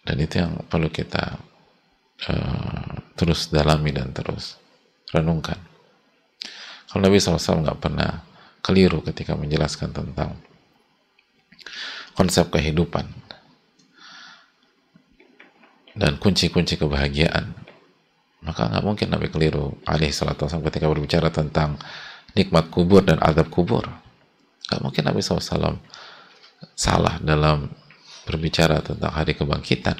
Dan 0.05 0.15
itu 0.21 0.35
yang 0.37 0.53
perlu 0.69 0.93
kita 0.93 1.41
uh, 2.29 2.93
terus 3.17 3.49
dalami 3.49 3.89
dan 3.89 4.13
terus 4.13 4.61
renungkan. 5.09 5.57
Kalau 6.85 7.01
Nabi 7.01 7.17
SAW 7.17 7.65
nggak 7.65 7.81
pernah 7.81 8.21
keliru 8.61 9.01
ketika 9.01 9.33
menjelaskan 9.33 9.89
tentang 9.89 10.37
konsep 12.13 12.53
kehidupan 12.53 13.09
dan 15.97 16.21
kunci-kunci 16.21 16.77
kebahagiaan 16.77 17.64
maka 18.45 18.69
nggak 18.69 18.85
mungkin 18.85 19.07
Nabi 19.09 19.27
keliru 19.33 19.73
alaihi 19.89 20.13
salatu 20.13 20.45
wasallam 20.45 20.69
ketika 20.69 20.85
berbicara 20.85 21.33
tentang 21.33 21.81
nikmat 22.37 22.69
kubur 22.69 23.01
dan 23.01 23.17
azab 23.17 23.49
kubur. 23.49 23.89
Nggak 24.69 24.81
mungkin 24.81 25.03
Nabi 25.05 25.21
SAW 25.21 25.81
salah 26.77 27.17
dalam 27.21 27.73
berbicara 28.29 28.85
tentang 28.85 29.13
hari 29.13 29.33
kebangkitan. 29.33 29.97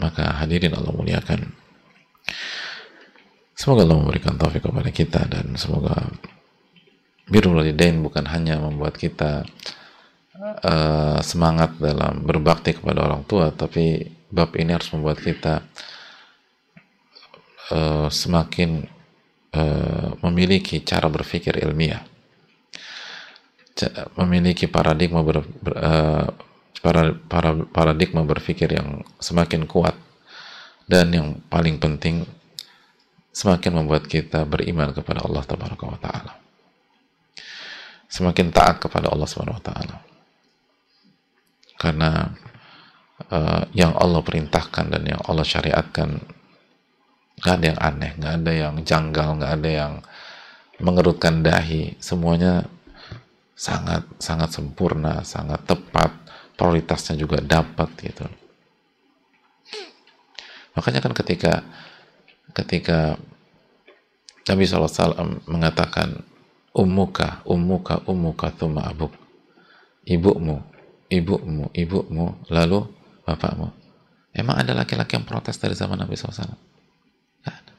Maka 0.00 0.40
hadirin 0.40 0.72
Allah 0.72 0.94
muliakan. 0.94 1.50
Semoga 3.52 3.84
Allah 3.84 4.00
memberikan 4.00 4.40
taufik 4.40 4.64
kepada 4.64 4.88
kita 4.88 5.20
dan 5.28 5.52
semoga 5.60 6.08
birrul 7.28 7.60
walidain 7.60 8.00
bukan 8.00 8.24
hanya 8.32 8.56
membuat 8.56 8.96
kita 8.96 9.44
uh, 10.40 11.20
semangat 11.20 11.76
dalam 11.76 12.24
berbakti 12.24 12.72
kepada 12.72 13.04
orang 13.04 13.22
tua 13.28 13.52
tapi 13.52 14.08
bab 14.32 14.56
ini 14.56 14.72
harus 14.72 14.88
membuat 14.96 15.20
kita 15.20 15.60
uh, 17.70 18.08
semakin 18.08 18.88
uh, 19.52 20.16
memiliki 20.24 20.80
cara 20.80 21.06
berpikir 21.12 21.60
ilmiah 21.60 22.02
memiliki 24.20 24.68
paradigma 24.68 25.24
ber, 25.24 25.40
ber, 25.40 25.74
uh, 25.80 26.28
para, 26.84 27.16
para 27.16 27.56
paradigma 27.72 28.20
berpikir 28.24 28.68
yang 28.76 29.00
semakin 29.16 29.64
kuat 29.64 29.96
dan 30.84 31.08
yang 31.12 31.40
paling 31.48 31.80
penting 31.80 32.28
semakin 33.30 33.80
membuat 33.80 34.04
kita 34.04 34.42
beriman 34.44 34.90
kepada 34.92 35.22
Allah 35.22 35.40
Taala. 35.46 36.34
Semakin 38.10 38.50
taat 38.50 38.82
kepada 38.82 39.06
Allah 39.06 39.28
Subhanahu 39.30 39.62
wa 39.62 39.64
taala. 39.64 39.96
Karena 41.80 42.28
uh, 43.32 43.64
yang 43.72 43.96
Allah 43.96 44.20
perintahkan 44.20 44.92
dan 44.92 45.02
yang 45.08 45.20
Allah 45.24 45.48
syariatkan 45.48 46.20
nggak 47.40 47.54
ada 47.56 47.66
yang 47.72 47.80
aneh, 47.80 48.12
nggak 48.20 48.34
ada 48.44 48.52
yang 48.52 48.74
janggal, 48.84 49.28
nggak 49.40 49.52
ada 49.56 49.70
yang 49.70 49.92
mengerutkan 50.76 51.40
dahi, 51.40 51.96
semuanya 51.96 52.68
sangat 53.56 54.04
sangat 54.20 54.52
sempurna, 54.52 55.24
sangat 55.24 55.64
tepat, 55.64 56.12
prioritasnya 56.60 57.16
juga 57.16 57.40
dapat 57.40 57.88
gitu. 58.04 58.28
Makanya 60.76 61.00
kan 61.00 61.16
ketika 61.16 61.64
ketika 62.52 63.16
Nabi 64.48 64.64
SAW 64.64 65.44
mengatakan 65.48 66.24
umuka, 66.74 67.44
umuka, 67.44 68.00
umuka 68.08 68.50
thumma 68.54 68.88
abuk. 68.88 69.12
Ibumu, 70.08 70.64
ibumu, 71.10 71.68
ibumu 71.74 72.38
lalu 72.48 72.86
bapakmu 73.26 73.68
emang 74.32 74.56
ada 74.62 74.72
laki-laki 74.72 75.18
yang 75.18 75.26
protes 75.26 75.58
dari 75.58 75.74
zaman 75.74 75.98
Nabi 75.98 76.14
SAW? 76.14 76.46
Gak 77.44 77.54
ada 77.54 77.74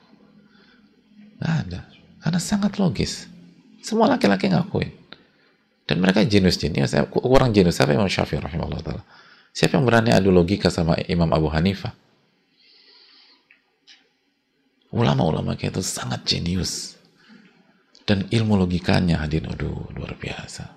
gak 1.42 1.54
ada 1.66 1.80
karena 2.22 2.40
sangat 2.44 2.78
logis 2.78 3.26
semua 3.82 4.12
laki-laki 4.12 4.52
ngakuin 4.52 5.02
dan 5.92 6.00
mereka 6.00 6.24
jenius-jenius. 6.24 6.96
Kurang 7.12 7.52
jenius. 7.52 7.76
Siapa 7.76 7.92
Imam 7.92 8.08
Syafi'i 8.08 8.40
rahimahullah 8.40 8.80
ta'ala? 8.80 9.04
Siapa 9.52 9.76
yang 9.76 9.84
berani 9.84 10.16
adu 10.16 10.32
logika 10.32 10.72
sama 10.72 10.96
Imam 11.12 11.28
Abu 11.36 11.52
Hanifah? 11.52 11.92
Ulama-ulama 14.96 15.60
kayak 15.60 15.76
itu 15.76 15.84
sangat 15.84 16.24
jenius. 16.24 16.96
Dan 18.08 18.24
ilmu 18.32 18.56
logikanya 18.56 19.20
hadir, 19.20 19.44
aduh 19.44 19.92
luar 19.92 20.16
biasa. 20.16 20.72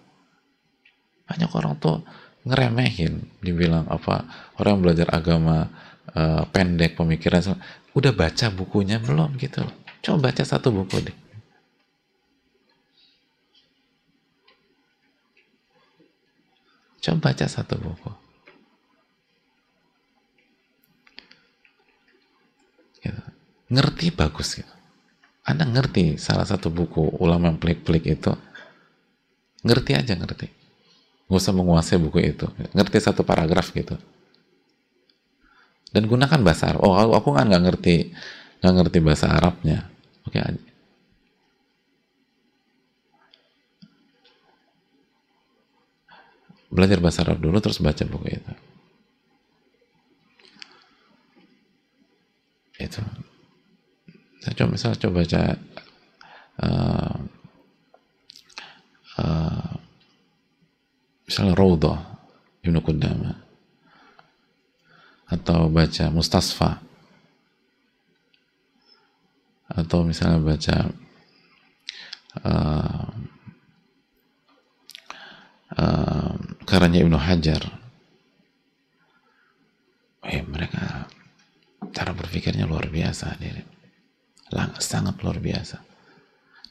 Banyak 1.31 1.51
orang 1.55 1.79
tuh 1.79 2.03
ngeremehin, 2.45 3.25
dibilang 3.41 3.89
apa 3.89 4.29
orang 4.61 4.79
yang 4.79 4.83
belajar 4.85 5.09
agama 5.11 5.69
uh, 6.13 6.45
pendek 6.53 6.97
pemikiran, 6.97 7.57
udah 7.97 8.13
baca 8.13 8.47
bukunya 8.53 9.01
belum 9.01 9.41
gitu. 9.41 9.65
Coba 10.05 10.29
baca 10.29 10.45
satu 10.45 10.69
buku 10.69 11.01
deh 11.01 11.17
Coba 17.05 17.29
baca 17.29 17.45
satu 17.45 17.77
buku. 17.77 18.11
Gitu. 23.05 23.23
Ngerti 23.69 24.09
bagus 24.09 24.57
gitu. 24.57 24.75
Anda 25.45 25.69
ngerti 25.69 26.17
salah 26.17 26.49
satu 26.49 26.73
buku 26.73 27.21
ulama 27.21 27.53
yang 27.53 27.61
pelik-pelik 27.61 28.09
itu, 28.09 28.33
ngerti 29.61 29.93
aja 29.93 30.17
ngerti. 30.17 30.63
Nggak 31.35 31.51
usah 31.51 31.55
menguasai 31.59 31.99
buku 31.99 32.23
itu. 32.23 32.47
Ngerti 32.70 33.03
satu 33.03 33.27
paragraf 33.27 33.75
gitu. 33.75 33.99
Dan 35.90 36.07
gunakan 36.07 36.38
bahasa 36.47 36.70
Arab. 36.70 36.87
Oh, 36.87 36.94
aku 36.94 37.35
kan 37.35 37.51
nggak 37.51 37.62
ngerti, 37.66 38.14
nggak 38.62 38.75
ngerti 38.79 38.99
bahasa 39.03 39.35
Arabnya. 39.35 39.90
Oke 40.31 40.38
aja. 40.38 40.62
belajar 46.75 46.99
bahasa 46.99 47.23
Arab 47.23 47.38
dulu 47.38 47.62
terus 47.62 47.79
baca 47.79 48.03
buku 48.03 48.35
itu 48.35 48.53
itu 52.83 53.03
saya 54.42 54.55
coba 54.59 54.70
misalnya 54.75 54.99
coba 54.99 55.14
baca 55.23 55.42
uh, 56.59 57.16
uh, 59.23 59.75
misalnya 61.25 61.57
Raudhah 61.57 61.99
Ibnu 62.65 62.81
Qudama 62.85 63.33
atau 65.29 65.73
baca 65.73 66.05
Mustasfa 66.13 66.85
atau 69.75 70.05
misalnya 70.05 70.39
baca 70.45 70.77
uh, 72.45 73.09
uh, 75.75 76.33
karanya 76.69 77.03
Ibnu 77.03 77.19
Hajar. 77.19 77.63
Eh, 80.25 80.41
mereka 80.41 81.05
cara 81.93 82.17
berpikirnya 82.17 82.65
luar 82.65 82.89
biasa 82.89 83.37
sangat 84.81 85.21
luar 85.21 85.37
biasa. 85.37 85.85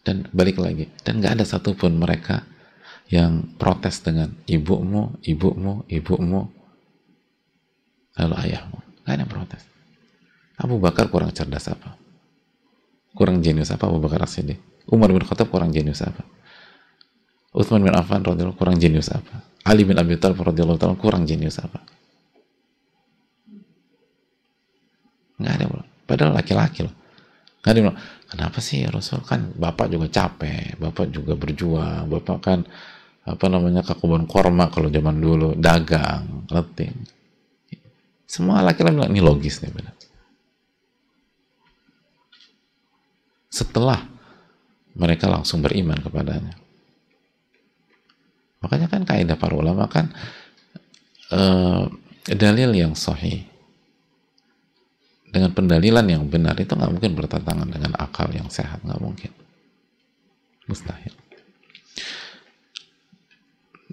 Dan 0.04 0.28
balik 0.36 0.60
lagi 0.60 0.90
dan 1.06 1.22
nggak 1.22 1.40
ada 1.40 1.46
satupun 1.48 1.96
mereka 1.96 2.44
yang 3.12 3.58
protes 3.60 4.00
dengan 4.00 4.32
ibumu, 4.48 5.20
ibumu, 5.24 5.84
ibumu, 5.92 6.48
lalu 8.18 8.36
ayahmu. 8.48 8.78
Nggak 9.04 9.14
ada 9.14 9.22
yang 9.24 9.32
protes. 9.32 9.64
Abu 10.56 10.80
Bakar 10.80 11.10
kurang 11.10 11.34
cerdas 11.36 11.68
apa? 11.68 11.98
Kurang 13.14 13.44
jenius 13.44 13.70
apa 13.74 13.90
Abu 13.90 14.00
Bakar 14.00 14.26
Siddiq? 14.26 14.58
Umar 14.90 15.12
bin 15.12 15.24
Khattab 15.24 15.50
kurang 15.50 15.76
jenius 15.76 16.02
apa? 16.02 16.24
Uthman 17.54 17.86
bin 17.86 17.94
Affan 17.94 18.26
radhiyallahu 18.26 18.58
kurang 18.58 18.82
jenius 18.82 19.14
apa? 19.14 19.46
Ali 19.64 19.86
bin 19.86 19.96
Abi 19.96 20.18
Thalib 20.18 20.42
radhiyallahu 20.42 20.80
taala 20.82 20.98
kurang 20.98 21.30
jenius 21.30 21.62
apa? 21.62 21.80
Nggak 25.38 25.54
ada 25.54 25.66
Padahal 26.04 26.32
laki-laki 26.36 26.84
loh. 26.84 26.96
Nggak 27.64 27.72
ada 27.72 27.80
bilang, 27.80 28.00
kenapa 28.28 28.60
sih 28.60 28.84
Rasul 28.84 29.24
kan 29.24 29.56
bapak 29.56 29.88
juga 29.88 30.12
capek, 30.12 30.76
bapak 30.76 31.08
juga 31.14 31.34
berjuang, 31.40 32.12
bapak 32.12 32.38
kan 32.44 32.60
apa 33.24 33.46
namanya 33.48 33.88
ke 33.88 33.96
korma 34.28 34.68
kalau 34.68 34.92
zaman 34.92 35.16
dulu 35.20 35.56
dagang, 35.56 36.44
letting. 36.52 36.92
Semua 38.28 38.60
laki-laki 38.60 39.08
ini 39.08 39.22
logis 39.24 39.64
nih 39.64 39.72
benar. 39.72 39.96
Setelah 43.48 44.02
mereka 44.98 45.30
langsung 45.30 45.64
beriman 45.64 46.02
kepadanya. 46.02 46.58
Makanya 48.60 48.88
kan 48.88 49.04
kaidah 49.04 49.38
para 49.38 49.56
ulama 49.56 49.88
kan 49.92 50.12
uh, 51.32 51.88
dalil 52.28 52.72
yang 52.72 52.96
sahih 52.96 53.44
dengan 55.34 55.50
pendalilan 55.52 56.06
yang 56.06 56.24
benar 56.30 56.56
itu 56.62 56.78
nggak 56.78 56.94
mungkin 56.94 57.12
bertentangan 57.18 57.68
dengan 57.68 57.98
akal 57.98 58.30
yang 58.30 58.48
sehat 58.54 58.86
nggak 58.86 59.02
mungkin 59.02 59.34
mustahil 60.70 61.12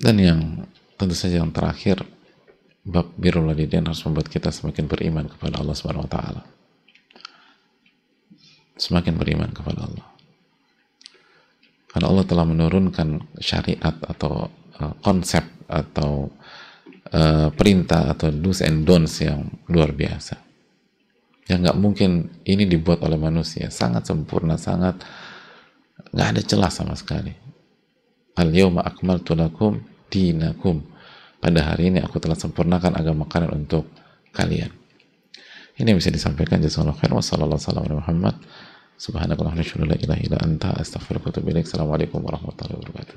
dan 0.01 0.17
yang 0.17 0.41
tentu 0.97 1.13
saja 1.13 1.45
yang 1.45 1.53
terakhir 1.53 2.01
bab 2.81 3.13
birrul 3.21 3.53
walidain 3.53 3.85
harus 3.85 4.01
membuat 4.09 4.33
kita 4.33 4.49
semakin 4.49 4.89
beriman 4.89 5.29
kepada 5.29 5.61
Allah 5.61 5.77
Subhanahu 5.77 6.09
wa 6.09 6.13
taala. 6.13 6.43
Semakin 8.81 9.21
beriman 9.21 9.53
kepada 9.53 9.85
Allah. 9.85 10.09
Karena 11.91 12.07
Allah 12.09 12.25
telah 12.25 12.47
menurunkan 12.49 13.37
syariat 13.37 13.93
atau 13.93 14.49
uh, 14.81 14.95
konsep 15.05 15.45
atau 15.69 16.33
uh, 17.13 17.53
perintah 17.53 18.09
atau 18.17 18.33
do's 18.33 18.65
and 18.65 18.89
don'ts 18.89 19.21
yang 19.21 19.53
luar 19.69 19.93
biasa. 19.93 20.41
Yang 21.51 21.59
nggak 21.67 21.79
mungkin 21.83 22.11
ini 22.49 22.65
dibuat 22.65 23.05
oleh 23.05 23.21
manusia. 23.21 23.69
Sangat 23.69 24.09
sempurna 24.09 24.57
sangat 24.57 25.03
nggak 26.15 26.29
ada 26.33 26.41
celah 26.41 26.73
sama 26.73 26.97
sekali. 26.97 27.35
Al 28.39 28.49
yawma 28.55 28.81
akmaltu 28.87 29.37
lakum 29.37 29.90
dinakum. 30.11 30.83
Pada 31.41 31.73
hari 31.73 31.89
ini 31.89 32.05
aku 32.05 32.21
telah 32.21 32.37
sempurnakan 32.37 32.99
agama 32.99 33.25
kalian 33.25 33.65
untuk 33.65 33.89
kalian. 34.35 34.69
Ini 35.81 35.97
yang 35.97 35.97
bisa 35.97 36.13
disampaikan 36.13 36.61
jazakallahu 36.61 37.01
khairan 37.01 37.17
wa 37.17 37.25
sallallahu 37.25 37.57
alaihi 37.57 37.97
Muhammad. 37.97 38.37
Subhanakallahumma 39.01 39.65
wa 39.65 39.97
ilaha 39.97 40.21
illa 40.21 40.37
anta 40.45 40.77
astaghfiruka 40.77 41.33
wa 41.33 41.33
atubu 41.33 41.49
ilaik. 41.57 41.65
Assalamualaikum 41.65 42.21
warahmatullahi 42.21 42.77
wabarakatuh. 42.77 43.17